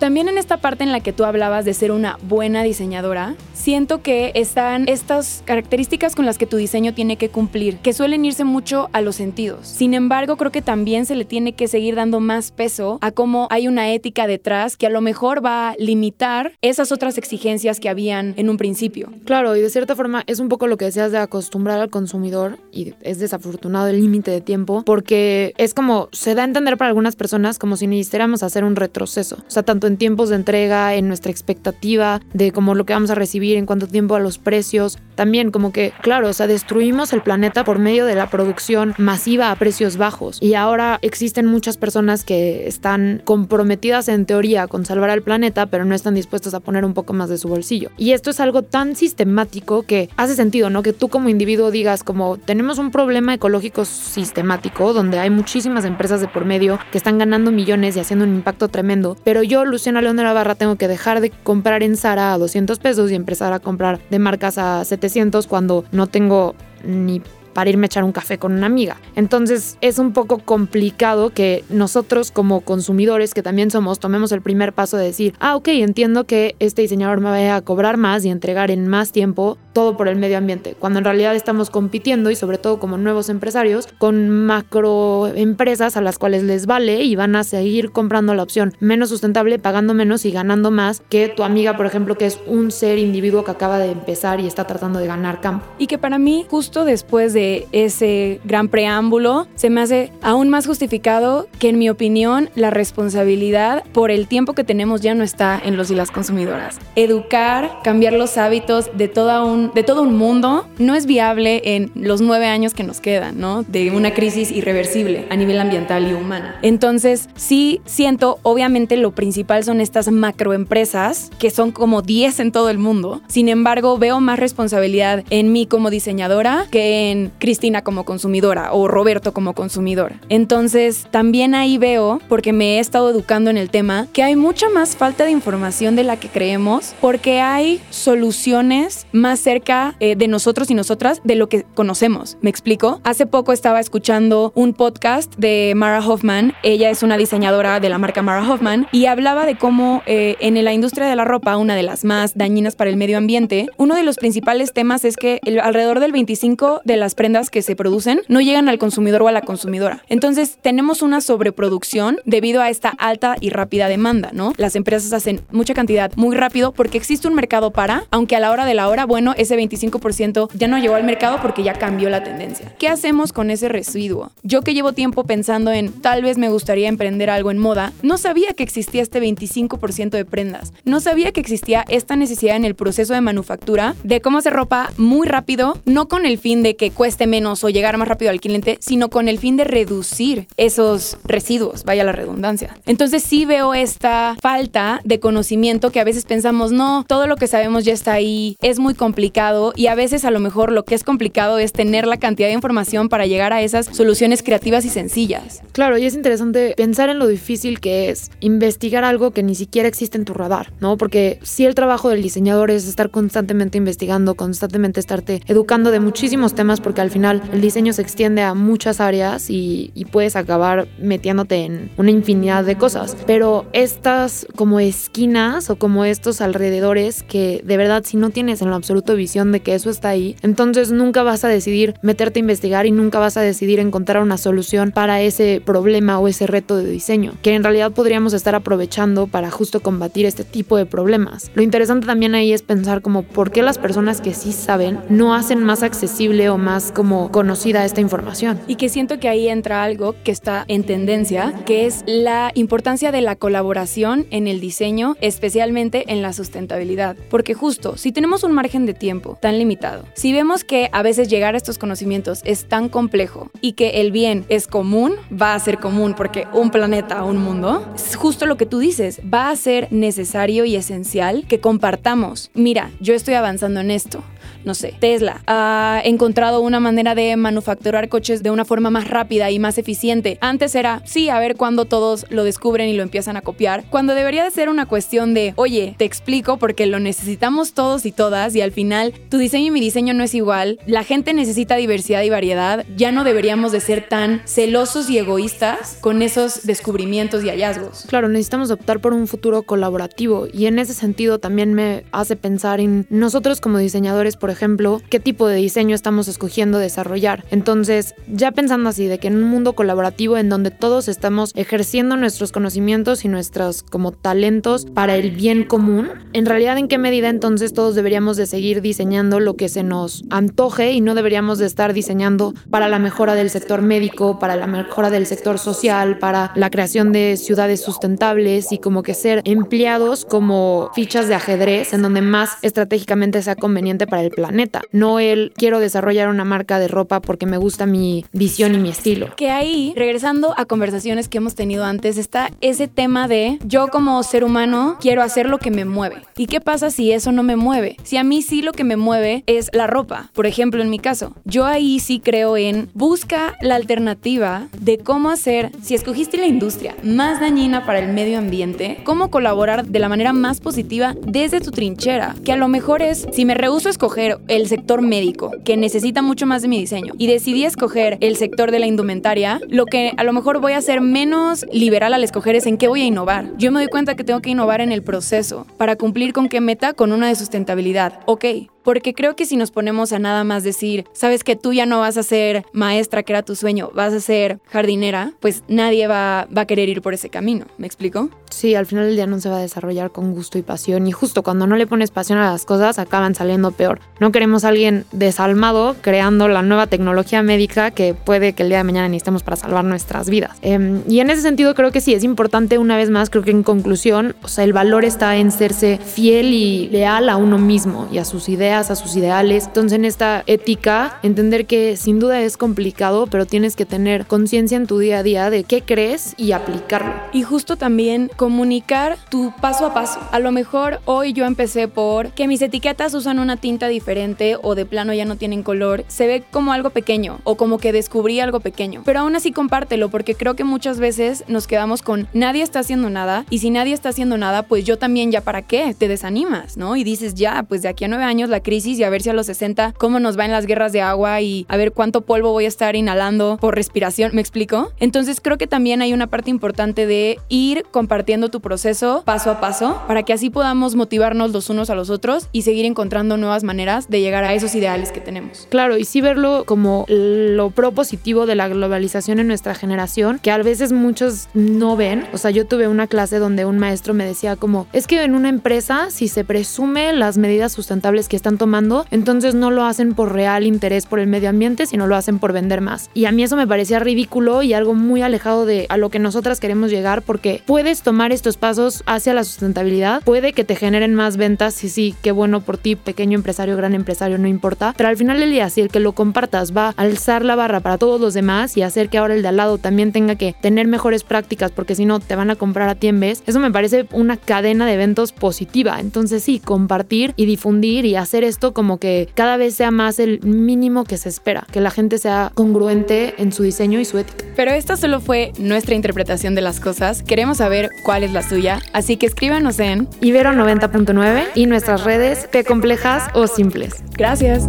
También 0.00 0.30
en 0.30 0.38
esta 0.38 0.56
parte 0.56 0.82
en 0.82 0.92
la 0.92 1.00
que 1.00 1.12
tú 1.12 1.26
hablabas 1.26 1.66
de 1.66 1.74
ser 1.74 1.92
una 1.92 2.18
buena 2.22 2.62
diseñadora, 2.62 3.34
siento 3.52 4.00
que 4.00 4.32
están 4.34 4.88
estas 4.88 5.42
características 5.44 6.16
con 6.16 6.24
las 6.24 6.38
que 6.38 6.46
tu 6.46 6.56
diseño 6.56 6.94
tiene 6.94 7.18
que 7.18 7.28
cumplir, 7.28 7.76
que 7.76 7.92
suelen 7.92 8.24
irse 8.24 8.44
mucho 8.44 8.88
a 8.94 9.02
los 9.02 9.16
sentidos. 9.16 9.68
Sin 9.68 9.92
embargo, 9.92 10.38
creo 10.38 10.50
que 10.50 10.62
también 10.62 11.04
se 11.04 11.16
le 11.16 11.26
tiene 11.26 11.52
que 11.52 11.68
seguir 11.68 11.96
dando 11.96 12.18
más 12.18 12.50
peso 12.50 12.96
a 13.02 13.10
cómo 13.10 13.46
hay 13.50 13.68
una 13.68 13.92
ética 13.92 14.26
detrás 14.26 14.78
que 14.78 14.86
a 14.86 14.90
lo 14.90 15.02
mejor 15.02 15.44
va 15.44 15.68
a 15.68 15.74
limitar 15.78 16.52
esas 16.62 16.92
otras 16.92 17.18
exigencias 17.18 17.78
que 17.78 17.90
habían 17.90 18.32
en 18.38 18.48
un 18.48 18.56
principio. 18.56 19.12
Claro, 19.26 19.54
y 19.54 19.60
de 19.60 19.68
cierta 19.68 19.94
forma 19.94 20.24
es 20.26 20.40
un 20.40 20.48
poco 20.48 20.66
lo 20.66 20.78
que 20.78 20.86
decías 20.86 21.12
de 21.12 21.18
acostumbrar 21.18 21.78
al 21.78 21.90
consumidor 21.90 22.58
y 22.72 22.94
es 23.02 23.18
desafortunado 23.18 23.88
el 23.88 24.00
límite 24.00 24.30
de 24.30 24.40
tiempo 24.40 24.82
porque 24.86 25.52
es 25.58 25.74
como 25.74 26.08
se 26.12 26.34
da 26.34 26.40
a 26.40 26.46
entender 26.46 26.78
para 26.78 26.88
algunas 26.88 27.16
personas 27.16 27.58
como 27.58 27.76
si 27.76 27.86
necesitáramos 27.86 28.42
hacer 28.42 28.64
un 28.64 28.76
retroceso. 28.76 29.36
O 29.46 29.50
sea, 29.50 29.62
tanto 29.62 29.89
en 29.90 29.96
tiempos 29.96 30.28
de 30.28 30.36
entrega, 30.36 30.94
en 30.94 31.08
nuestra 31.08 31.32
expectativa 31.32 32.20
de 32.32 32.52
cómo 32.52 32.74
lo 32.74 32.86
que 32.86 32.92
vamos 32.92 33.10
a 33.10 33.16
recibir, 33.16 33.56
en 33.56 33.66
cuánto 33.66 33.88
tiempo 33.88 34.14
a 34.14 34.20
los 34.20 34.38
precios. 34.38 34.98
También 35.16 35.50
como 35.50 35.72
que, 35.72 35.92
claro, 36.00 36.28
o 36.28 36.32
sea, 36.32 36.46
destruimos 36.46 37.12
el 37.12 37.22
planeta 37.22 37.64
por 37.64 37.78
medio 37.78 38.06
de 38.06 38.14
la 38.14 38.30
producción 38.30 38.94
masiva 38.98 39.50
a 39.50 39.56
precios 39.56 39.96
bajos. 39.96 40.38
Y 40.40 40.54
ahora 40.54 40.98
existen 41.02 41.46
muchas 41.46 41.76
personas 41.76 42.24
que 42.24 42.68
están 42.68 43.20
comprometidas 43.24 44.08
en 44.08 44.26
teoría 44.26 44.68
con 44.68 44.86
salvar 44.86 45.10
al 45.10 45.22
planeta, 45.22 45.66
pero 45.66 45.84
no 45.84 45.94
están 45.94 46.14
dispuestas 46.14 46.54
a 46.54 46.60
poner 46.60 46.84
un 46.84 46.94
poco 46.94 47.12
más 47.12 47.28
de 47.28 47.38
su 47.38 47.48
bolsillo. 47.48 47.90
Y 47.96 48.12
esto 48.12 48.30
es 48.30 48.40
algo 48.40 48.62
tan 48.62 48.94
sistemático 48.96 49.82
que 49.82 50.08
hace 50.16 50.34
sentido, 50.36 50.70
¿no? 50.70 50.82
Que 50.82 50.92
tú 50.92 51.08
como 51.08 51.28
individuo 51.28 51.70
digas 51.70 52.04
como 52.04 52.36
tenemos 52.36 52.78
un 52.78 52.90
problema 52.90 53.34
ecológico 53.34 53.84
sistemático 53.84 54.92
donde 54.92 55.18
hay 55.18 55.30
muchísimas 55.30 55.84
empresas 55.84 56.20
de 56.20 56.28
por 56.28 56.44
medio 56.44 56.78
que 56.92 56.98
están 56.98 57.18
ganando 57.18 57.50
millones 57.50 57.96
y 57.96 58.00
haciendo 58.00 58.24
un 58.24 58.34
impacto 58.34 58.68
tremendo, 58.68 59.16
pero 59.24 59.42
yo, 59.42 59.64
León 59.86 60.16
de 60.16 60.22
la 60.22 60.32
Barra 60.32 60.54
tengo 60.54 60.76
que 60.76 60.88
dejar 60.88 61.20
de 61.20 61.30
comprar 61.30 61.82
en 61.82 61.96
Zara 61.96 62.32
a 62.32 62.38
200 62.38 62.78
pesos 62.78 63.10
y 63.10 63.14
empezar 63.14 63.52
a 63.52 63.60
comprar 63.60 63.98
de 64.10 64.18
marcas 64.18 64.58
a 64.58 64.84
700 64.84 65.46
cuando 65.46 65.84
no 65.92 66.06
tengo 66.06 66.54
ni 66.84 67.22
para 67.52 67.70
irme 67.70 67.84
a 67.84 67.86
echar 67.86 68.04
un 68.04 68.12
café 68.12 68.38
con 68.38 68.52
una 68.52 68.66
amiga. 68.66 68.96
Entonces 69.14 69.76
es 69.80 69.98
un 69.98 70.12
poco 70.12 70.38
complicado 70.38 71.30
que 71.30 71.64
nosotros 71.68 72.30
como 72.30 72.60
consumidores, 72.60 73.34
que 73.34 73.42
también 73.42 73.70
somos, 73.70 73.98
tomemos 73.98 74.32
el 74.32 74.42
primer 74.42 74.72
paso 74.72 74.96
de 74.96 75.04
decir, 75.04 75.34
ah, 75.40 75.56
ok, 75.56 75.68
entiendo 75.68 76.24
que 76.24 76.56
este 76.58 76.82
diseñador 76.82 77.20
me 77.20 77.30
vaya 77.30 77.56
a 77.56 77.62
cobrar 77.62 77.96
más 77.96 78.24
y 78.24 78.30
entregar 78.30 78.70
en 78.70 78.88
más 78.88 79.12
tiempo 79.12 79.58
todo 79.72 79.96
por 79.96 80.08
el 80.08 80.16
medio 80.16 80.38
ambiente, 80.38 80.74
cuando 80.78 80.98
en 80.98 81.04
realidad 81.04 81.36
estamos 81.36 81.70
compitiendo 81.70 82.30
y 82.30 82.36
sobre 82.36 82.58
todo 82.58 82.80
como 82.80 82.98
nuevos 82.98 83.28
empresarios 83.28 83.88
con 83.98 84.28
macro 84.28 85.28
empresas 85.28 85.96
a 85.96 86.00
las 86.00 86.18
cuales 86.18 86.42
les 86.42 86.66
vale 86.66 87.04
y 87.04 87.14
van 87.14 87.36
a 87.36 87.44
seguir 87.44 87.92
comprando 87.92 88.34
la 88.34 88.42
opción 88.42 88.74
menos 88.80 89.10
sustentable, 89.10 89.58
pagando 89.58 89.94
menos 89.94 90.24
y 90.24 90.32
ganando 90.32 90.70
más 90.70 91.02
que 91.08 91.28
tu 91.28 91.44
amiga, 91.44 91.76
por 91.76 91.86
ejemplo, 91.86 92.16
que 92.16 92.26
es 92.26 92.40
un 92.46 92.70
ser 92.70 92.98
individuo 92.98 93.44
que 93.44 93.50
acaba 93.50 93.78
de 93.78 93.92
empezar 93.92 94.40
y 94.40 94.46
está 94.46 94.66
tratando 94.66 94.98
de 94.98 95.06
ganar 95.06 95.40
campo. 95.40 95.66
Y 95.78 95.86
que 95.86 95.98
para 95.98 96.18
mí, 96.18 96.46
justo 96.48 96.84
después 96.84 97.32
de 97.32 97.39
ese 97.72 98.40
gran 98.44 98.68
preámbulo, 98.68 99.46
se 99.54 99.70
me 99.70 99.80
hace 99.80 100.12
aún 100.22 100.48
más 100.48 100.66
justificado 100.66 101.46
que 101.58 101.68
en 101.68 101.78
mi 101.78 101.88
opinión 101.90 102.50
la 102.54 102.70
responsabilidad 102.70 103.84
por 103.92 104.10
el 104.10 104.26
tiempo 104.26 104.52
que 104.52 104.64
tenemos 104.64 105.00
ya 105.00 105.14
no 105.14 105.24
está 105.24 105.60
en 105.64 105.76
los 105.76 105.90
y 105.90 105.94
las 105.94 106.10
consumidoras. 106.10 106.78
Educar, 106.96 107.70
cambiar 107.82 108.12
los 108.12 108.36
hábitos 108.38 108.90
de, 108.96 109.08
toda 109.08 109.44
un, 109.44 109.72
de 109.74 109.82
todo 109.82 110.02
un 110.02 110.16
mundo 110.16 110.66
no 110.78 110.94
es 110.94 111.06
viable 111.06 111.62
en 111.76 111.90
los 111.94 112.20
nueve 112.20 112.46
años 112.46 112.74
que 112.74 112.84
nos 112.84 113.00
quedan, 113.00 113.38
¿no? 113.38 113.62
De 113.62 113.90
una 113.90 114.14
crisis 114.14 114.50
irreversible 114.50 115.26
a 115.30 115.36
nivel 115.36 115.58
ambiental 115.58 116.08
y 116.08 116.14
humana. 116.14 116.58
Entonces, 116.62 117.28
sí 117.34 117.80
siento, 117.84 118.38
obviamente 118.42 118.96
lo 118.96 119.12
principal 119.12 119.64
son 119.64 119.80
estas 119.80 120.10
macroempresas, 120.10 121.30
que 121.38 121.50
son 121.50 121.72
como 121.72 122.02
10 122.02 122.40
en 122.40 122.52
todo 122.52 122.70
el 122.70 122.78
mundo. 122.78 123.22
Sin 123.28 123.48
embargo, 123.48 123.98
veo 123.98 124.20
más 124.20 124.38
responsabilidad 124.38 125.24
en 125.30 125.52
mí 125.52 125.66
como 125.66 125.90
diseñadora 125.90 126.66
que 126.70 127.10
en 127.10 127.29
Cristina 127.38 127.82
como 127.82 128.04
consumidora 128.04 128.72
o 128.72 128.88
Roberto 128.88 129.32
como 129.32 129.54
consumidor. 129.54 130.14
Entonces, 130.28 131.06
también 131.10 131.54
ahí 131.54 131.78
veo, 131.78 132.20
porque 132.28 132.52
me 132.52 132.76
he 132.76 132.78
estado 132.80 133.10
educando 133.10 133.50
en 133.50 133.56
el 133.56 133.70
tema, 133.70 134.06
que 134.12 134.22
hay 134.22 134.36
mucha 134.36 134.68
más 134.68 134.96
falta 134.96 135.24
de 135.24 135.30
información 135.30 135.96
de 135.96 136.04
la 136.04 136.18
que 136.18 136.28
creemos, 136.28 136.94
porque 137.00 137.40
hay 137.40 137.80
soluciones 137.90 139.06
más 139.12 139.40
cerca 139.40 139.96
eh, 140.00 140.16
de 140.16 140.28
nosotros 140.28 140.70
y 140.70 140.74
nosotras 140.74 141.20
de 141.24 141.34
lo 141.34 141.48
que 141.48 141.64
conocemos. 141.74 142.36
¿Me 142.40 142.50
explico? 142.50 143.00
Hace 143.04 143.26
poco 143.26 143.52
estaba 143.52 143.80
escuchando 143.80 144.52
un 144.54 144.74
podcast 144.74 145.34
de 145.36 145.72
Mara 145.76 146.06
Hoffman. 146.06 146.54
Ella 146.62 146.90
es 146.90 147.02
una 147.02 147.16
diseñadora 147.16 147.80
de 147.80 147.88
la 147.88 147.98
marca 147.98 148.22
Mara 148.22 148.48
Hoffman 148.48 148.86
y 148.92 149.06
hablaba 149.06 149.46
de 149.46 149.56
cómo 149.56 150.02
eh, 150.06 150.36
en 150.40 150.62
la 150.64 150.72
industria 150.72 151.06
de 151.06 151.16
la 151.16 151.24
ropa, 151.24 151.56
una 151.56 151.74
de 151.74 151.82
las 151.82 152.04
más 152.04 152.36
dañinas 152.36 152.76
para 152.76 152.90
el 152.90 152.96
medio 152.96 153.18
ambiente, 153.18 153.66
uno 153.76 153.94
de 153.94 154.02
los 154.02 154.16
principales 154.16 154.72
temas 154.72 155.04
es 155.04 155.16
que 155.16 155.40
alrededor 155.62 156.00
del 156.00 156.12
25 156.12 156.82
de 156.84 156.96
las 156.96 157.14
prendas 157.20 157.50
que 157.50 157.60
se 157.60 157.76
producen 157.76 158.22
no 158.28 158.40
llegan 158.40 158.70
al 158.70 158.78
consumidor 158.78 159.20
o 159.20 159.28
a 159.28 159.32
la 159.32 159.42
consumidora. 159.42 160.02
Entonces 160.08 160.56
tenemos 160.62 161.02
una 161.02 161.20
sobreproducción 161.20 162.16
debido 162.24 162.62
a 162.62 162.70
esta 162.70 162.88
alta 162.88 163.36
y 163.38 163.50
rápida 163.50 163.88
demanda, 163.88 164.30
¿no? 164.32 164.54
Las 164.56 164.74
empresas 164.74 165.12
hacen 165.12 165.42
mucha 165.50 165.74
cantidad 165.74 166.10
muy 166.16 166.34
rápido 166.34 166.72
porque 166.72 166.96
existe 166.96 167.28
un 167.28 167.34
mercado 167.34 167.72
para, 167.72 168.04
aunque 168.10 168.36
a 168.36 168.40
la 168.40 168.50
hora 168.50 168.64
de 168.64 168.72
la 168.72 168.88
hora, 168.88 169.04
bueno, 169.04 169.34
ese 169.36 169.54
25% 169.54 170.48
ya 170.54 170.66
no 170.66 170.78
llegó 170.78 170.94
al 170.94 171.04
mercado 171.04 171.40
porque 171.42 171.62
ya 171.62 171.74
cambió 171.74 172.08
la 172.08 172.24
tendencia. 172.24 172.74
¿Qué 172.78 172.88
hacemos 172.88 173.34
con 173.34 173.50
ese 173.50 173.68
residuo? 173.68 174.32
Yo 174.42 174.62
que 174.62 174.72
llevo 174.72 174.94
tiempo 174.94 175.24
pensando 175.24 175.72
en 175.72 175.92
tal 175.92 176.22
vez 176.22 176.38
me 176.38 176.48
gustaría 176.48 176.88
emprender 176.88 177.28
algo 177.28 177.50
en 177.50 177.58
moda, 177.58 177.92
no 178.00 178.16
sabía 178.16 178.54
que 178.54 178.62
existía 178.62 179.02
este 179.02 179.20
25% 179.20 180.08
de 180.08 180.24
prendas. 180.24 180.72
No 180.86 181.00
sabía 181.00 181.32
que 181.32 181.40
existía 181.40 181.84
esta 181.90 182.16
necesidad 182.16 182.56
en 182.56 182.64
el 182.64 182.74
proceso 182.74 183.12
de 183.12 183.20
manufactura 183.20 183.94
de 184.04 184.22
cómo 184.22 184.38
hacer 184.38 184.54
ropa 184.54 184.90
muy 184.96 185.28
rápido, 185.28 185.78
no 185.84 186.08
con 186.08 186.24
el 186.24 186.38
fin 186.38 186.62
de 186.62 186.76
que 186.76 186.90
cueste 186.90 187.09
cueste 187.10 187.26
menos 187.26 187.64
o 187.64 187.70
llegar 187.70 187.98
más 187.98 188.06
rápido 188.06 188.30
al 188.30 188.40
cliente, 188.40 188.78
sino 188.80 189.10
con 189.10 189.26
el 189.26 189.40
fin 189.40 189.56
de 189.56 189.64
reducir 189.64 190.46
esos 190.56 191.18
residuos, 191.24 191.82
vaya 191.82 192.04
la 192.04 192.12
redundancia. 192.12 192.76
Entonces 192.86 193.24
sí 193.24 193.44
veo 193.46 193.74
esta 193.74 194.36
falta 194.40 195.00
de 195.02 195.18
conocimiento 195.18 195.90
que 195.90 195.98
a 195.98 196.04
veces 196.04 196.24
pensamos, 196.24 196.70
no, 196.70 197.04
todo 197.08 197.26
lo 197.26 197.34
que 197.34 197.48
sabemos 197.48 197.84
ya 197.84 197.94
está 197.94 198.12
ahí, 198.12 198.56
es 198.62 198.78
muy 198.78 198.94
complicado 198.94 199.72
y 199.74 199.88
a 199.88 199.96
veces 199.96 200.24
a 200.24 200.30
lo 200.30 200.38
mejor 200.38 200.70
lo 200.70 200.84
que 200.84 200.94
es 200.94 201.02
complicado 201.02 201.58
es 201.58 201.72
tener 201.72 202.06
la 202.06 202.16
cantidad 202.16 202.46
de 202.46 202.54
información 202.54 203.08
para 203.08 203.26
llegar 203.26 203.52
a 203.52 203.60
esas 203.60 203.86
soluciones 203.86 204.44
creativas 204.44 204.84
y 204.84 204.88
sencillas. 204.88 205.62
Claro, 205.72 205.98
y 205.98 206.06
es 206.06 206.14
interesante 206.14 206.74
pensar 206.76 207.08
en 207.08 207.18
lo 207.18 207.26
difícil 207.26 207.80
que 207.80 208.10
es 208.10 208.30
investigar 208.38 209.02
algo 209.02 209.32
que 209.32 209.42
ni 209.42 209.56
siquiera 209.56 209.88
existe 209.88 210.16
en 210.16 210.24
tu 210.24 210.32
radar, 210.32 210.72
¿no? 210.78 210.96
Porque 210.96 211.40
si 211.42 211.66
el 211.66 211.74
trabajo 211.74 212.08
del 212.08 212.22
diseñador 212.22 212.70
es 212.70 212.86
estar 212.86 213.10
constantemente 213.10 213.78
investigando, 213.78 214.36
constantemente 214.36 215.00
estarte 215.00 215.42
educando 215.48 215.90
de 215.90 215.98
muchísimos 215.98 216.54
temas, 216.54 216.80
porque 216.80 216.99
al 217.00 217.10
final 217.10 217.42
el 217.52 217.60
diseño 217.60 217.92
se 217.92 218.02
extiende 218.02 218.42
a 218.42 218.54
muchas 218.54 219.00
áreas 219.00 219.50
y, 219.50 219.92
puedes 220.10 220.34
acabar 220.34 220.88
metiéndote 220.98 221.64
en 221.66 221.90
una 221.96 222.10
infinidad 222.10 222.64
de 222.64 222.76
cosas. 222.76 223.16
Pero 223.26 223.66
estas 223.72 224.46
como 224.56 224.80
esquinas 224.80 225.70
o 225.70 225.76
como 225.76 226.04
estos 226.04 226.40
alrededores 226.40 227.22
que 227.22 227.62
de 227.64 227.76
verdad 227.76 228.02
si 228.04 228.16
no 228.16 228.30
tienes 228.30 228.60
en 228.60 228.70
lo 228.70 228.76
absoluto 228.76 229.14
visión 229.14 229.52
de 229.52 229.60
que 229.60 229.74
eso 229.74 229.88
está 229.88 230.08
ahí, 230.08 230.34
entonces 230.42 230.90
nunca 230.90 231.22
vas 231.22 231.44
a 231.44 231.48
decidir 231.48 231.94
meterte 232.02 232.40
a 232.40 232.42
investigar 232.42 232.86
y 232.86 232.90
nunca 232.90 233.20
vas 233.20 233.36
a 233.36 233.40
decidir 233.40 233.78
encontrar 233.78 234.22
una 234.22 234.36
solución 234.36 234.90
para 234.90 235.20
ese 235.22 235.62
problema 235.64 236.18
o 236.18 236.26
ese 236.26 236.46
reto 236.46 236.76
de 236.76 236.90
diseño, 236.90 237.34
que 237.42 237.54
en 237.54 237.62
realidad 237.62 237.92
podríamos 237.92 238.32
estar 238.32 238.54
aprovechando 238.54 239.26
para 239.26 239.50
justo 239.50 239.80
combatir 239.80 240.26
este 240.26 240.44
tipo 240.44 240.76
de 240.76 240.86
problemas. 240.86 241.50
Lo 241.54 241.62
interesante 241.62 242.06
también 242.06 242.34
ahí 242.34 242.52
es 242.52 242.62
pensar 242.62 243.02
como 243.02 243.22
por 243.22 243.50
qué 243.50 243.62
las 243.62 243.78
personas 243.78 244.20
que 244.20 244.34
sí 244.34 244.52
saben 244.52 244.98
no 245.08 245.34
hacen 245.34 245.62
más 245.62 245.82
accesible 245.82 246.48
o 246.48 246.58
más 246.58 246.89
como 246.90 247.30
conocida 247.30 247.84
esta 247.84 248.00
información. 248.00 248.60
Y 248.66 248.76
que 248.76 248.88
siento 248.88 249.18
que 249.18 249.28
ahí 249.28 249.48
entra 249.48 249.82
algo 249.82 250.14
que 250.24 250.32
está 250.32 250.64
en 250.68 250.84
tendencia, 250.84 251.54
que 251.66 251.86
es 251.86 252.02
la 252.06 252.52
importancia 252.54 253.12
de 253.12 253.20
la 253.20 253.36
colaboración 253.36 254.26
en 254.30 254.46
el 254.46 254.60
diseño, 254.60 255.16
especialmente 255.20 256.12
en 256.12 256.22
la 256.22 256.32
sustentabilidad. 256.32 257.16
Porque 257.28 257.54
justo, 257.54 257.96
si 257.96 258.12
tenemos 258.12 258.44
un 258.44 258.52
margen 258.52 258.86
de 258.86 258.94
tiempo 258.94 259.38
tan 259.40 259.58
limitado, 259.58 260.04
si 260.14 260.32
vemos 260.32 260.64
que 260.64 260.88
a 260.92 261.02
veces 261.02 261.28
llegar 261.28 261.54
a 261.54 261.58
estos 261.58 261.78
conocimientos 261.78 262.40
es 262.44 262.66
tan 262.68 262.88
complejo 262.88 263.50
y 263.60 263.72
que 263.72 264.00
el 264.00 264.12
bien 264.12 264.44
es 264.48 264.66
común, 264.66 265.14
va 265.30 265.54
a 265.54 265.58
ser 265.60 265.78
común 265.78 266.14
porque 266.16 266.46
un 266.52 266.70
planeta, 266.70 267.24
un 267.24 267.38
mundo, 267.38 267.86
es 267.94 268.16
justo 268.16 268.46
lo 268.46 268.56
que 268.56 268.66
tú 268.66 268.78
dices, 268.78 269.20
va 269.22 269.50
a 269.50 269.56
ser 269.56 269.88
necesario 269.90 270.64
y 270.64 270.76
esencial 270.76 271.46
que 271.46 271.60
compartamos. 271.60 272.50
Mira, 272.54 272.90
yo 273.00 273.14
estoy 273.14 273.34
avanzando 273.34 273.80
en 273.80 273.90
esto 273.90 274.22
no 274.64 274.74
sé, 274.74 274.94
Tesla 274.98 275.42
ha 275.46 276.00
encontrado 276.04 276.60
una 276.60 276.80
manera 276.80 277.14
de 277.14 277.36
manufacturar 277.36 278.08
coches 278.08 278.42
de 278.42 278.50
una 278.50 278.64
forma 278.64 278.90
más 278.90 279.08
rápida 279.08 279.50
y 279.50 279.58
más 279.58 279.78
eficiente. 279.78 280.38
Antes 280.40 280.74
era, 280.74 281.02
sí, 281.04 281.28
a 281.28 281.38
ver 281.38 281.56
cuándo 281.56 281.84
todos 281.84 282.26
lo 282.30 282.44
descubren 282.44 282.88
y 282.88 282.94
lo 282.94 283.02
empiezan 283.02 283.36
a 283.36 283.42
copiar, 283.42 283.84
cuando 283.90 284.14
debería 284.14 284.44
de 284.44 284.50
ser 284.50 284.68
una 284.68 284.86
cuestión 284.86 285.34
de, 285.34 285.52
oye, 285.56 285.94
te 285.98 286.04
explico 286.04 286.58
porque 286.58 286.86
lo 286.86 287.00
necesitamos 287.00 287.72
todos 287.72 288.06
y 288.06 288.12
todas 288.12 288.54
y 288.54 288.60
al 288.60 288.72
final 288.72 289.12
tu 289.28 289.38
diseño 289.38 289.66
y 289.66 289.70
mi 289.70 289.80
diseño 289.80 290.14
no 290.14 290.24
es 290.24 290.34
igual, 290.34 290.78
la 290.86 291.04
gente 291.04 291.34
necesita 291.34 291.76
diversidad 291.76 292.22
y 292.22 292.30
variedad, 292.30 292.84
ya 292.96 293.12
no 293.12 293.24
deberíamos 293.24 293.72
de 293.72 293.80
ser 293.80 294.08
tan 294.08 294.42
celosos 294.46 295.10
y 295.10 295.18
egoístas 295.18 295.98
con 296.00 296.22
esos 296.22 296.66
descubrimientos 296.66 297.44
y 297.44 297.48
hallazgos. 297.48 298.04
Claro, 298.08 298.28
necesitamos 298.28 298.70
optar 298.70 299.00
por 299.00 299.14
un 299.14 299.26
futuro 299.26 299.62
colaborativo 299.62 300.46
y 300.52 300.66
en 300.66 300.78
ese 300.78 300.94
sentido 300.94 301.38
también 301.38 301.74
me 301.74 302.04
hace 302.12 302.36
pensar 302.36 302.80
en 302.80 303.06
nosotros 303.10 303.60
como 303.60 303.78
diseñadores, 303.78 304.36
por 304.36 304.49
ejemplo, 304.50 305.00
qué 305.08 305.20
tipo 305.20 305.48
de 305.48 305.56
diseño 305.56 305.94
estamos 305.94 306.28
escogiendo 306.28 306.78
desarrollar. 306.78 307.44
Entonces, 307.50 308.14
ya 308.28 308.52
pensando 308.52 308.88
así, 308.88 309.06
de 309.06 309.18
que 309.18 309.28
en 309.28 309.36
un 309.36 309.44
mundo 309.44 309.74
colaborativo 309.74 310.36
en 310.36 310.48
donde 310.48 310.70
todos 310.70 311.08
estamos 311.08 311.52
ejerciendo 311.54 312.16
nuestros 312.16 312.52
conocimientos 312.52 313.24
y 313.24 313.28
nuestros 313.28 313.82
como 313.82 314.12
talentos 314.12 314.86
para 314.86 315.16
el 315.16 315.30
bien 315.30 315.64
común, 315.64 316.08
en 316.32 316.46
realidad 316.46 316.78
en 316.78 316.88
qué 316.88 316.98
medida 316.98 317.28
entonces 317.28 317.72
todos 317.72 317.94
deberíamos 317.94 318.36
de 318.36 318.46
seguir 318.46 318.82
diseñando 318.82 319.40
lo 319.40 319.54
que 319.54 319.68
se 319.68 319.82
nos 319.82 320.24
antoje 320.30 320.92
y 320.92 321.00
no 321.00 321.14
deberíamos 321.14 321.58
de 321.58 321.66
estar 321.66 321.92
diseñando 321.92 322.54
para 322.70 322.88
la 322.88 322.98
mejora 322.98 323.34
del 323.34 323.50
sector 323.50 323.82
médico, 323.82 324.38
para 324.38 324.56
la 324.56 324.66
mejora 324.66 325.10
del 325.10 325.26
sector 325.26 325.58
social, 325.58 326.18
para 326.18 326.52
la 326.54 326.70
creación 326.70 327.12
de 327.12 327.36
ciudades 327.36 327.82
sustentables 327.82 328.72
y 328.72 328.78
como 328.78 329.02
que 329.02 329.14
ser 329.14 329.42
empleados 329.44 330.24
como 330.24 330.90
fichas 330.94 331.28
de 331.28 331.34
ajedrez 331.34 331.92
en 331.92 332.02
donde 332.02 332.22
más 332.22 332.58
estratégicamente 332.62 333.42
sea 333.42 333.56
conveniente 333.56 334.06
para 334.06 334.22
el 334.22 334.30
planeta, 334.40 334.82
no 334.90 335.20
el 335.20 335.52
quiero 335.54 335.80
desarrollar 335.80 336.28
una 336.28 336.44
marca 336.44 336.78
de 336.78 336.88
ropa 336.88 337.20
porque 337.20 337.46
me 337.46 337.58
gusta 337.58 337.86
mi 337.86 338.24
visión 338.32 338.74
y 338.74 338.78
mi 338.78 338.88
estilo. 338.88 339.34
Que 339.36 339.50
ahí, 339.50 339.92
regresando 339.96 340.54
a 340.56 340.64
conversaciones 340.64 341.28
que 341.28 341.38
hemos 341.38 341.54
tenido 341.54 341.84
antes, 341.84 342.16
está 342.16 342.50
ese 342.60 342.88
tema 342.88 343.28
de 343.28 343.58
yo 343.64 343.88
como 343.88 344.22
ser 344.22 344.44
humano 344.44 344.96
quiero 345.00 345.22
hacer 345.22 345.48
lo 345.48 345.58
que 345.58 345.70
me 345.70 345.84
mueve. 345.84 346.22
¿Y 346.36 346.46
qué 346.46 346.60
pasa 346.60 346.90
si 346.90 347.12
eso 347.12 347.32
no 347.32 347.42
me 347.42 347.56
mueve? 347.56 347.96
Si 348.02 348.16
a 348.16 348.24
mí 348.24 348.42
sí 348.42 348.62
lo 348.62 348.72
que 348.72 348.84
me 348.84 348.96
mueve 348.96 349.44
es 349.46 349.70
la 349.72 349.86
ropa, 349.86 350.30
por 350.32 350.46
ejemplo 350.46 350.82
en 350.82 350.90
mi 350.90 350.98
caso, 350.98 351.34
yo 351.44 351.66
ahí 351.66 352.00
sí 352.00 352.20
creo 352.20 352.56
en 352.56 352.88
busca 352.94 353.54
la 353.60 353.74
alternativa 353.74 354.68
de 354.78 354.98
cómo 354.98 355.30
hacer, 355.30 355.70
si 355.82 355.94
escogiste 355.94 356.38
la 356.38 356.46
industria 356.46 356.94
más 357.02 357.40
dañina 357.40 357.84
para 357.84 357.98
el 357.98 358.12
medio 358.12 358.38
ambiente, 358.38 359.00
cómo 359.04 359.30
colaborar 359.30 359.86
de 359.86 359.98
la 359.98 360.08
manera 360.08 360.32
más 360.32 360.60
positiva 360.60 361.14
desde 361.20 361.60
tu 361.60 361.70
trinchera, 361.70 362.34
que 362.44 362.52
a 362.52 362.56
lo 362.56 362.68
mejor 362.68 363.02
es, 363.02 363.26
si 363.32 363.44
me 363.44 363.54
rehuso 363.54 363.88
a 363.88 363.90
escoger 363.90 364.29
el 364.48 364.66
sector 364.68 365.02
médico, 365.02 365.52
que 365.64 365.76
necesita 365.76 366.22
mucho 366.22 366.46
más 366.46 366.62
de 366.62 366.68
mi 366.68 366.78
diseño, 366.78 367.14
y 367.18 367.26
decidí 367.26 367.64
escoger 367.64 368.18
el 368.20 368.36
sector 368.36 368.70
de 368.70 368.78
la 368.78 368.86
indumentaria, 368.86 369.60
lo 369.68 369.86
que 369.86 370.12
a 370.16 370.24
lo 370.24 370.32
mejor 370.32 370.60
voy 370.60 370.72
a 370.72 370.80
ser 370.82 371.00
menos 371.00 371.66
liberal 371.72 372.14
al 372.14 372.24
escoger 372.24 372.56
es 372.56 372.66
en 372.66 372.76
qué 372.76 372.88
voy 372.88 373.02
a 373.02 373.06
innovar. 373.06 373.52
Yo 373.58 373.72
me 373.72 373.80
doy 373.80 373.88
cuenta 373.88 374.16
que 374.16 374.24
tengo 374.24 374.40
que 374.40 374.50
innovar 374.50 374.80
en 374.80 374.92
el 374.92 375.02
proceso 375.02 375.66
para 375.76 375.96
cumplir 375.96 376.32
con 376.32 376.48
qué 376.48 376.60
meta, 376.60 376.92
con 376.92 377.12
una 377.12 377.28
de 377.28 377.34
sustentabilidad. 377.34 378.20
Ok, 378.26 378.44
porque 378.82 379.14
creo 379.14 379.36
que 379.36 379.46
si 379.46 379.56
nos 379.56 379.70
ponemos 379.70 380.12
a 380.12 380.18
nada 380.18 380.44
más 380.44 380.64
decir, 380.64 381.04
sabes 381.12 381.44
que 381.44 381.56
tú 381.56 381.72
ya 381.72 381.86
no 381.86 382.00
vas 382.00 382.16
a 382.16 382.22
ser 382.22 382.64
maestra, 382.72 383.22
que 383.22 383.32
era 383.32 383.42
tu 383.42 383.56
sueño, 383.56 383.90
vas 383.94 384.12
a 384.12 384.20
ser 384.20 384.60
jardinera, 384.66 385.32
pues 385.40 385.62
nadie 385.68 386.06
va, 386.06 386.46
va 386.56 386.62
a 386.62 386.66
querer 386.66 386.88
ir 386.88 387.02
por 387.02 387.14
ese 387.14 387.30
camino. 387.30 387.66
¿Me 387.78 387.86
explico? 387.86 388.30
Sí, 388.50 388.74
al 388.74 388.86
final 388.86 389.06
del 389.06 389.16
día 389.16 389.26
no 389.26 389.40
se 389.40 389.48
va 389.48 389.58
a 389.58 389.60
desarrollar 389.60 390.10
con 390.10 390.34
gusto 390.34 390.58
y 390.58 390.62
pasión. 390.62 391.06
Y 391.06 391.12
justo 391.12 391.42
cuando 391.42 391.66
no 391.66 391.76
le 391.76 391.86
pones 391.86 392.10
pasión 392.10 392.38
a 392.38 392.50
las 392.50 392.64
cosas, 392.64 392.98
acaban 392.98 393.34
saliendo 393.34 393.70
peor. 393.70 394.00
No 394.18 394.32
queremos 394.32 394.64
a 394.64 394.68
alguien 394.68 395.04
desalmado 395.12 395.96
creando 396.00 396.48
la 396.48 396.62
nueva 396.62 396.86
tecnología 396.88 397.42
médica 397.42 397.90
que 397.90 398.14
puede 398.14 398.52
que 398.52 398.64
el 398.64 398.68
día 398.68 398.78
de 398.78 398.84
mañana 398.84 399.08
necesitemos 399.08 399.42
para 399.42 399.56
salvar 399.56 399.84
nuestras 399.84 400.28
vidas. 400.28 400.58
Em, 400.62 401.02
y 401.08 401.20
en 401.20 401.30
ese 401.30 401.42
sentido 401.42 401.74
creo 401.74 401.92
que 401.92 402.00
sí, 402.00 402.14
es 402.14 402.24
importante 402.24 402.78
una 402.78 402.96
vez 402.96 403.10
más, 403.10 403.30
creo 403.30 403.44
que 403.44 403.50
en 403.50 403.62
conclusión, 403.62 404.34
o 404.42 404.48
sea, 404.48 404.64
el 404.64 404.72
valor 404.72 405.04
está 405.04 405.36
en 405.36 405.52
serse 405.52 405.98
fiel 405.98 406.52
y 406.52 406.88
leal 406.88 407.28
a 407.28 407.36
uno 407.36 407.58
mismo 407.58 408.08
y 408.12 408.18
a 408.18 408.24
sus 408.24 408.48
ideas, 408.48 408.69
a 408.70 408.96
sus 408.96 409.16
ideales. 409.16 409.66
Entonces 409.66 409.98
en 409.98 410.04
esta 410.04 410.44
ética, 410.46 411.18
entender 411.22 411.66
que 411.66 411.96
sin 411.96 412.18
duda 412.20 412.40
es 412.40 412.56
complicado, 412.56 413.26
pero 413.26 413.46
tienes 413.46 413.76
que 413.76 413.84
tener 413.84 414.26
conciencia 414.26 414.76
en 414.76 414.86
tu 414.86 414.98
día 414.98 415.18
a 415.18 415.22
día 415.22 415.50
de 415.50 415.64
qué 415.64 415.82
crees 415.82 416.34
y 416.36 416.52
aplicarlo. 416.52 417.12
Y 417.32 417.42
justo 417.42 417.76
también 417.76 418.30
comunicar 418.36 419.18
tu 419.28 419.52
paso 419.60 419.86
a 419.86 419.94
paso. 419.94 420.20
A 420.30 420.38
lo 420.38 420.52
mejor 420.52 421.00
hoy 421.04 421.32
yo 421.32 421.46
empecé 421.46 421.88
por 421.88 422.30
que 422.30 422.46
mis 422.46 422.62
etiquetas 422.62 423.14
usan 423.14 423.38
una 423.38 423.56
tinta 423.56 423.88
diferente 423.88 424.56
o 424.62 424.74
de 424.74 424.86
plano 424.86 425.12
ya 425.12 425.24
no 425.24 425.36
tienen 425.36 425.62
color. 425.62 426.04
Se 426.08 426.26
ve 426.26 426.44
como 426.50 426.72
algo 426.72 426.90
pequeño 426.90 427.40
o 427.44 427.56
como 427.56 427.78
que 427.78 427.92
descubrí 427.92 428.40
algo 428.40 428.60
pequeño. 428.60 429.02
Pero 429.04 429.20
aún 429.20 429.34
así 429.34 429.50
compártelo 429.52 430.08
porque 430.10 430.34
creo 430.34 430.54
que 430.54 430.64
muchas 430.64 431.00
veces 431.00 431.44
nos 431.48 431.66
quedamos 431.66 432.02
con 432.02 432.28
nadie 432.32 432.62
está 432.62 432.78
haciendo 432.78 433.10
nada 433.10 433.44
y 433.50 433.58
si 433.58 433.70
nadie 433.70 433.94
está 433.94 434.10
haciendo 434.10 434.38
nada, 434.38 434.62
pues 434.62 434.84
yo 434.84 434.98
también 434.98 435.32
ya 435.32 435.40
para 435.40 435.62
qué, 435.62 435.94
te 435.94 436.08
desanimas, 436.08 436.76
¿no? 436.76 436.96
Y 436.96 437.04
dices 437.04 437.34
ya, 437.34 437.64
pues 437.64 437.82
de 437.82 437.88
aquí 437.88 438.04
a 438.04 438.08
nueve 438.08 438.24
años 438.24 438.48
la 438.50 438.59
crisis 438.60 438.98
y 438.98 439.04
a 439.04 439.10
ver 439.10 439.22
si 439.22 439.30
a 439.30 439.32
los 439.32 439.46
60 439.46 439.94
cómo 439.98 440.20
nos 440.20 440.38
va 440.38 440.44
en 440.44 440.52
las 440.52 440.66
guerras 440.66 440.92
de 440.92 441.00
agua 441.00 441.40
y 441.40 441.66
a 441.68 441.76
ver 441.76 441.92
cuánto 441.92 442.22
polvo 442.22 442.52
voy 442.52 442.64
a 442.64 442.68
estar 442.68 442.96
inhalando 442.96 443.58
por 443.60 443.74
respiración, 443.74 444.30
¿me 444.34 444.40
explico? 444.40 444.92
Entonces 444.98 445.40
creo 445.40 445.58
que 445.58 445.66
también 445.66 446.02
hay 446.02 446.12
una 446.12 446.26
parte 446.26 446.50
importante 446.50 447.06
de 447.06 447.38
ir 447.48 447.84
compartiendo 447.90 448.48
tu 448.48 448.60
proceso 448.60 449.22
paso 449.24 449.50
a 449.50 449.60
paso 449.60 450.02
para 450.06 450.22
que 450.22 450.32
así 450.32 450.50
podamos 450.50 450.94
motivarnos 450.94 451.52
los 451.52 451.70
unos 451.70 451.90
a 451.90 451.94
los 451.94 452.10
otros 452.10 452.48
y 452.52 452.62
seguir 452.62 452.84
encontrando 452.86 453.36
nuevas 453.36 453.64
maneras 453.64 454.08
de 454.08 454.20
llegar 454.20 454.44
a 454.44 454.54
esos 454.54 454.74
ideales 454.74 455.12
que 455.12 455.20
tenemos. 455.20 455.66
Claro, 455.70 455.96
y 455.96 456.04
sí 456.04 456.20
verlo 456.20 456.64
como 456.66 457.04
lo 457.08 457.70
propositivo 457.70 458.46
de 458.46 458.54
la 458.54 458.68
globalización 458.68 459.38
en 459.38 459.48
nuestra 459.48 459.74
generación, 459.74 460.38
que 460.42 460.50
a 460.50 460.58
veces 460.58 460.92
muchos 460.92 461.48
no 461.54 461.96
ven. 461.96 462.26
O 462.32 462.38
sea, 462.38 462.50
yo 462.50 462.66
tuve 462.66 462.88
una 462.88 463.06
clase 463.06 463.38
donde 463.38 463.64
un 463.64 463.78
maestro 463.78 464.14
me 464.14 464.24
decía 464.24 464.56
como, 464.56 464.86
es 464.92 465.06
que 465.06 465.22
en 465.22 465.34
una 465.34 465.48
empresa, 465.48 466.10
si 466.10 466.28
se 466.28 466.44
presume 466.44 467.12
las 467.12 467.38
medidas 467.38 467.72
sustentables 467.72 468.28
que 468.28 468.36
están 468.36 468.49
tomando, 468.58 469.06
entonces 469.10 469.54
no 469.54 469.70
lo 469.70 469.84
hacen 469.84 470.14
por 470.14 470.32
real 470.32 470.66
interés 470.66 471.06
por 471.06 471.18
el 471.18 471.26
medio 471.26 471.48
ambiente, 471.48 471.86
sino 471.86 472.06
lo 472.06 472.16
hacen 472.16 472.38
por 472.38 472.52
vender 472.52 472.80
más. 472.80 473.10
Y 473.14 473.24
a 473.24 473.32
mí 473.32 473.42
eso 473.42 473.56
me 473.56 473.66
parecía 473.66 473.98
ridículo 473.98 474.62
y 474.62 474.72
algo 474.72 474.94
muy 474.94 475.22
alejado 475.22 475.66
de 475.66 475.86
a 475.88 475.96
lo 475.96 476.10
que 476.10 476.18
nosotras 476.18 476.60
queremos 476.60 476.90
llegar 476.90 477.22
porque 477.22 477.62
puedes 477.66 478.02
tomar 478.02 478.32
estos 478.32 478.56
pasos 478.56 479.02
hacia 479.06 479.34
la 479.34 479.44
sustentabilidad 479.44 480.22
puede 480.24 480.52
que 480.52 480.64
te 480.64 480.76
generen 480.76 481.14
más 481.14 481.36
ventas 481.36 481.82
y 481.84 481.88
sí, 481.88 482.14
qué 482.22 482.32
bueno 482.32 482.60
por 482.60 482.78
ti, 482.78 482.96
pequeño 482.96 483.36
empresario, 483.36 483.76
gran 483.76 483.94
empresario, 483.94 484.38
no 484.38 484.48
importa. 484.48 484.94
Pero 484.96 485.08
al 485.08 485.16
final 485.16 485.38
del 485.40 485.50
día, 485.50 485.70
si 485.70 485.80
el 485.80 485.88
que 485.88 486.00
lo 486.00 486.12
compartas 486.12 486.76
va 486.76 486.88
a 486.88 486.94
alzar 486.96 487.44
la 487.44 487.56
barra 487.56 487.80
para 487.80 487.98
todos 487.98 488.20
los 488.20 488.34
demás 488.34 488.76
y 488.76 488.82
hacer 488.82 489.08
que 489.08 489.18
ahora 489.18 489.34
el 489.34 489.42
de 489.42 489.48
al 489.48 489.56
lado 489.56 489.78
también 489.78 490.12
tenga 490.12 490.34
que 490.34 490.54
tener 490.60 490.86
mejores 490.86 491.24
prácticas 491.24 491.72
porque 491.72 491.94
si 491.94 492.04
no 492.04 492.20
te 492.20 492.36
van 492.36 492.50
a 492.50 492.56
comprar 492.56 492.88
a 492.88 492.94
ti 492.94 493.08
en 493.08 493.20
vez, 493.20 493.42
eso 493.46 493.60
me 493.60 493.70
parece 493.70 494.06
una 494.12 494.36
cadena 494.36 494.86
de 494.86 494.94
eventos 494.94 495.32
positiva. 495.32 495.98
Entonces 496.00 496.42
sí, 496.42 496.60
compartir 496.60 497.32
y 497.36 497.46
difundir 497.46 498.04
y 498.04 498.16
hacer 498.16 498.39
esto 498.44 498.72
como 498.72 498.98
que 498.98 499.28
cada 499.34 499.56
vez 499.56 499.74
sea 499.74 499.90
más 499.90 500.18
el 500.18 500.40
mínimo 500.42 501.04
que 501.04 501.16
se 501.16 501.28
espera, 501.28 501.66
que 501.72 501.80
la 501.80 501.90
gente 501.90 502.18
sea 502.18 502.52
congruente 502.54 503.34
en 503.38 503.52
su 503.52 503.62
diseño 503.62 504.00
y 504.00 504.04
su 504.04 504.18
ética. 504.18 504.44
Pero 504.56 504.72
esta 504.72 504.96
solo 504.96 505.20
fue 505.20 505.52
nuestra 505.58 505.94
interpretación 505.94 506.54
de 506.54 506.60
las 506.60 506.80
cosas. 506.80 507.22
Queremos 507.22 507.58
saber 507.58 507.90
cuál 508.04 508.24
es 508.24 508.32
la 508.32 508.42
suya, 508.42 508.80
así 508.92 509.16
que 509.16 509.26
escríbanos 509.26 509.78
en 509.78 510.08
Ibero 510.20 510.50
90.9 510.50 511.48
y 511.54 511.66
nuestras 511.66 512.04
redes 512.04 512.48
P 512.50 512.64
complejas 512.64 513.28
o 513.34 513.46
simples. 513.46 514.02
Gracias. 514.16 514.66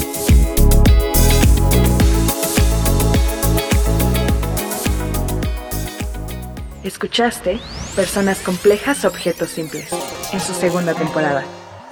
Escuchaste 6.84 7.60
Personas 7.96 8.40
complejas, 8.40 9.04
objetos 9.04 9.50
simples, 9.50 9.90
en 10.32 10.40
su 10.40 10.54
segunda 10.54 10.94
temporada. 10.94 11.44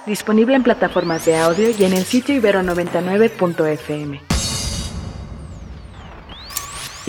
Disponible 0.10 0.56
en 0.56 0.64
plataformas 0.64 1.24
de 1.26 1.38
audio 1.38 1.70
y 1.70 1.84
en 1.84 1.94
el 1.94 2.04
sitio 2.04 2.34
ibero99.fm. 2.42 4.29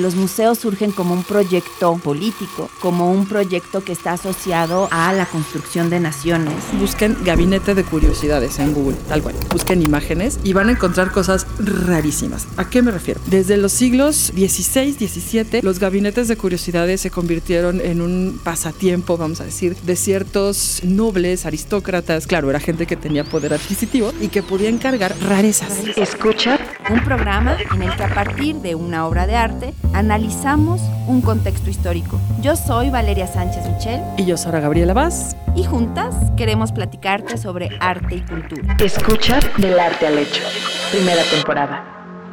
Los 0.01 0.15
museos 0.15 0.59
surgen 0.59 0.93
como 0.93 1.13
un 1.13 1.25
proyecto 1.25 2.01
político, 2.03 2.71
como 2.81 3.13
un 3.13 3.27
proyecto 3.27 3.85
que 3.85 3.93
está 3.93 4.13
asociado 4.13 4.89
a 4.91 5.13
la 5.13 5.27
construcción 5.27 5.91
de 5.91 6.01
naciones. 6.01 6.55
Busquen 6.81 7.19
gabinete 7.23 7.75
de 7.75 7.85
curiosidades 7.85 8.59
en 8.61 8.73
Google, 8.73 8.97
tal 9.09 9.23
cual. 9.23 9.35
Busquen 9.53 9.83
imágenes 9.83 10.41
y 10.43 10.55
van 10.55 10.71
a 10.71 10.73
encontrar 10.73 11.13
cosas 11.13 11.47
rarísimas. 11.59 12.47
¿A 12.57 12.71
qué 12.71 12.81
me 12.81 12.93
refiero? 12.93 13.21
Desde 13.27 13.59
los 13.59 13.73
siglos 13.73 14.33
XVI, 14.35 14.95
XVII, 14.95 15.61
los 15.61 15.79
gabinetes 15.79 16.29
de 16.29 16.37
curiosidades 16.39 17.03
se 17.03 17.11
convirtieron 17.11 17.83
en 17.83 18.01
un 18.01 18.41
pasatiempo, 18.43 19.19
vamos 19.19 19.43
a 19.43 19.45
decir, 19.45 19.77
de 19.77 19.97
ciertos 19.97 20.81
nobles, 20.83 21.45
aristócratas. 21.45 22.27
Claro, 22.27 22.49
era 22.49 22.59
gente 22.59 22.87
que 22.87 22.97
tenía 22.97 23.25
poder 23.25 23.53
adquisitivo 23.53 24.15
y 24.19 24.29
que 24.29 24.43
podía 24.43 24.71
encargar 24.71 25.15
rarezas. 25.21 25.87
Escucha 25.97 26.59
Un 26.91 27.05
programa 27.05 27.57
en 27.73 27.83
el 27.83 27.95
que 27.95 28.03
a 28.03 28.13
partir 28.13 28.57
de 28.57 28.75
una 28.75 29.07
obra 29.07 29.29
de 29.29 29.37
arte 29.37 29.73
analizamos 29.93 30.81
un 31.07 31.21
contexto 31.23 31.71
histórico. 31.71 32.19
Yo 32.43 32.57
soy 32.57 32.91
Valeria 32.91 33.29
Sánchez 33.29 33.65
Michel 33.69 34.01
Y 34.19 34.25
yo, 34.25 34.37
Sara 34.37 34.59
Gabriela 34.59 34.93
Vaz, 34.93 35.37
y 35.55 35.63
juntas 35.63 36.15
queremos 36.37 36.73
platicarte 36.73 37.39
sobre 37.39 37.71
arte 37.79 38.17
y 38.17 38.21
cultura. 38.23 38.77
Escucha 38.81 39.39
del 39.59 39.79
arte 39.79 40.09
al 40.09 40.19
hecho. 40.19 40.43
Primera 40.91 41.23
temporada. 41.31 41.85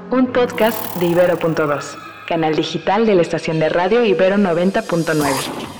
Un 0.09 0.27
podcast 0.27 0.95
de 0.95 1.05
Ibero.2, 1.05 1.95
canal 2.27 2.55
digital 2.55 3.05
de 3.05 3.13
la 3.13 3.21
estación 3.21 3.59
de 3.59 3.69
radio 3.69 4.03
Ibero 4.03 4.37
90.9. 4.37 5.76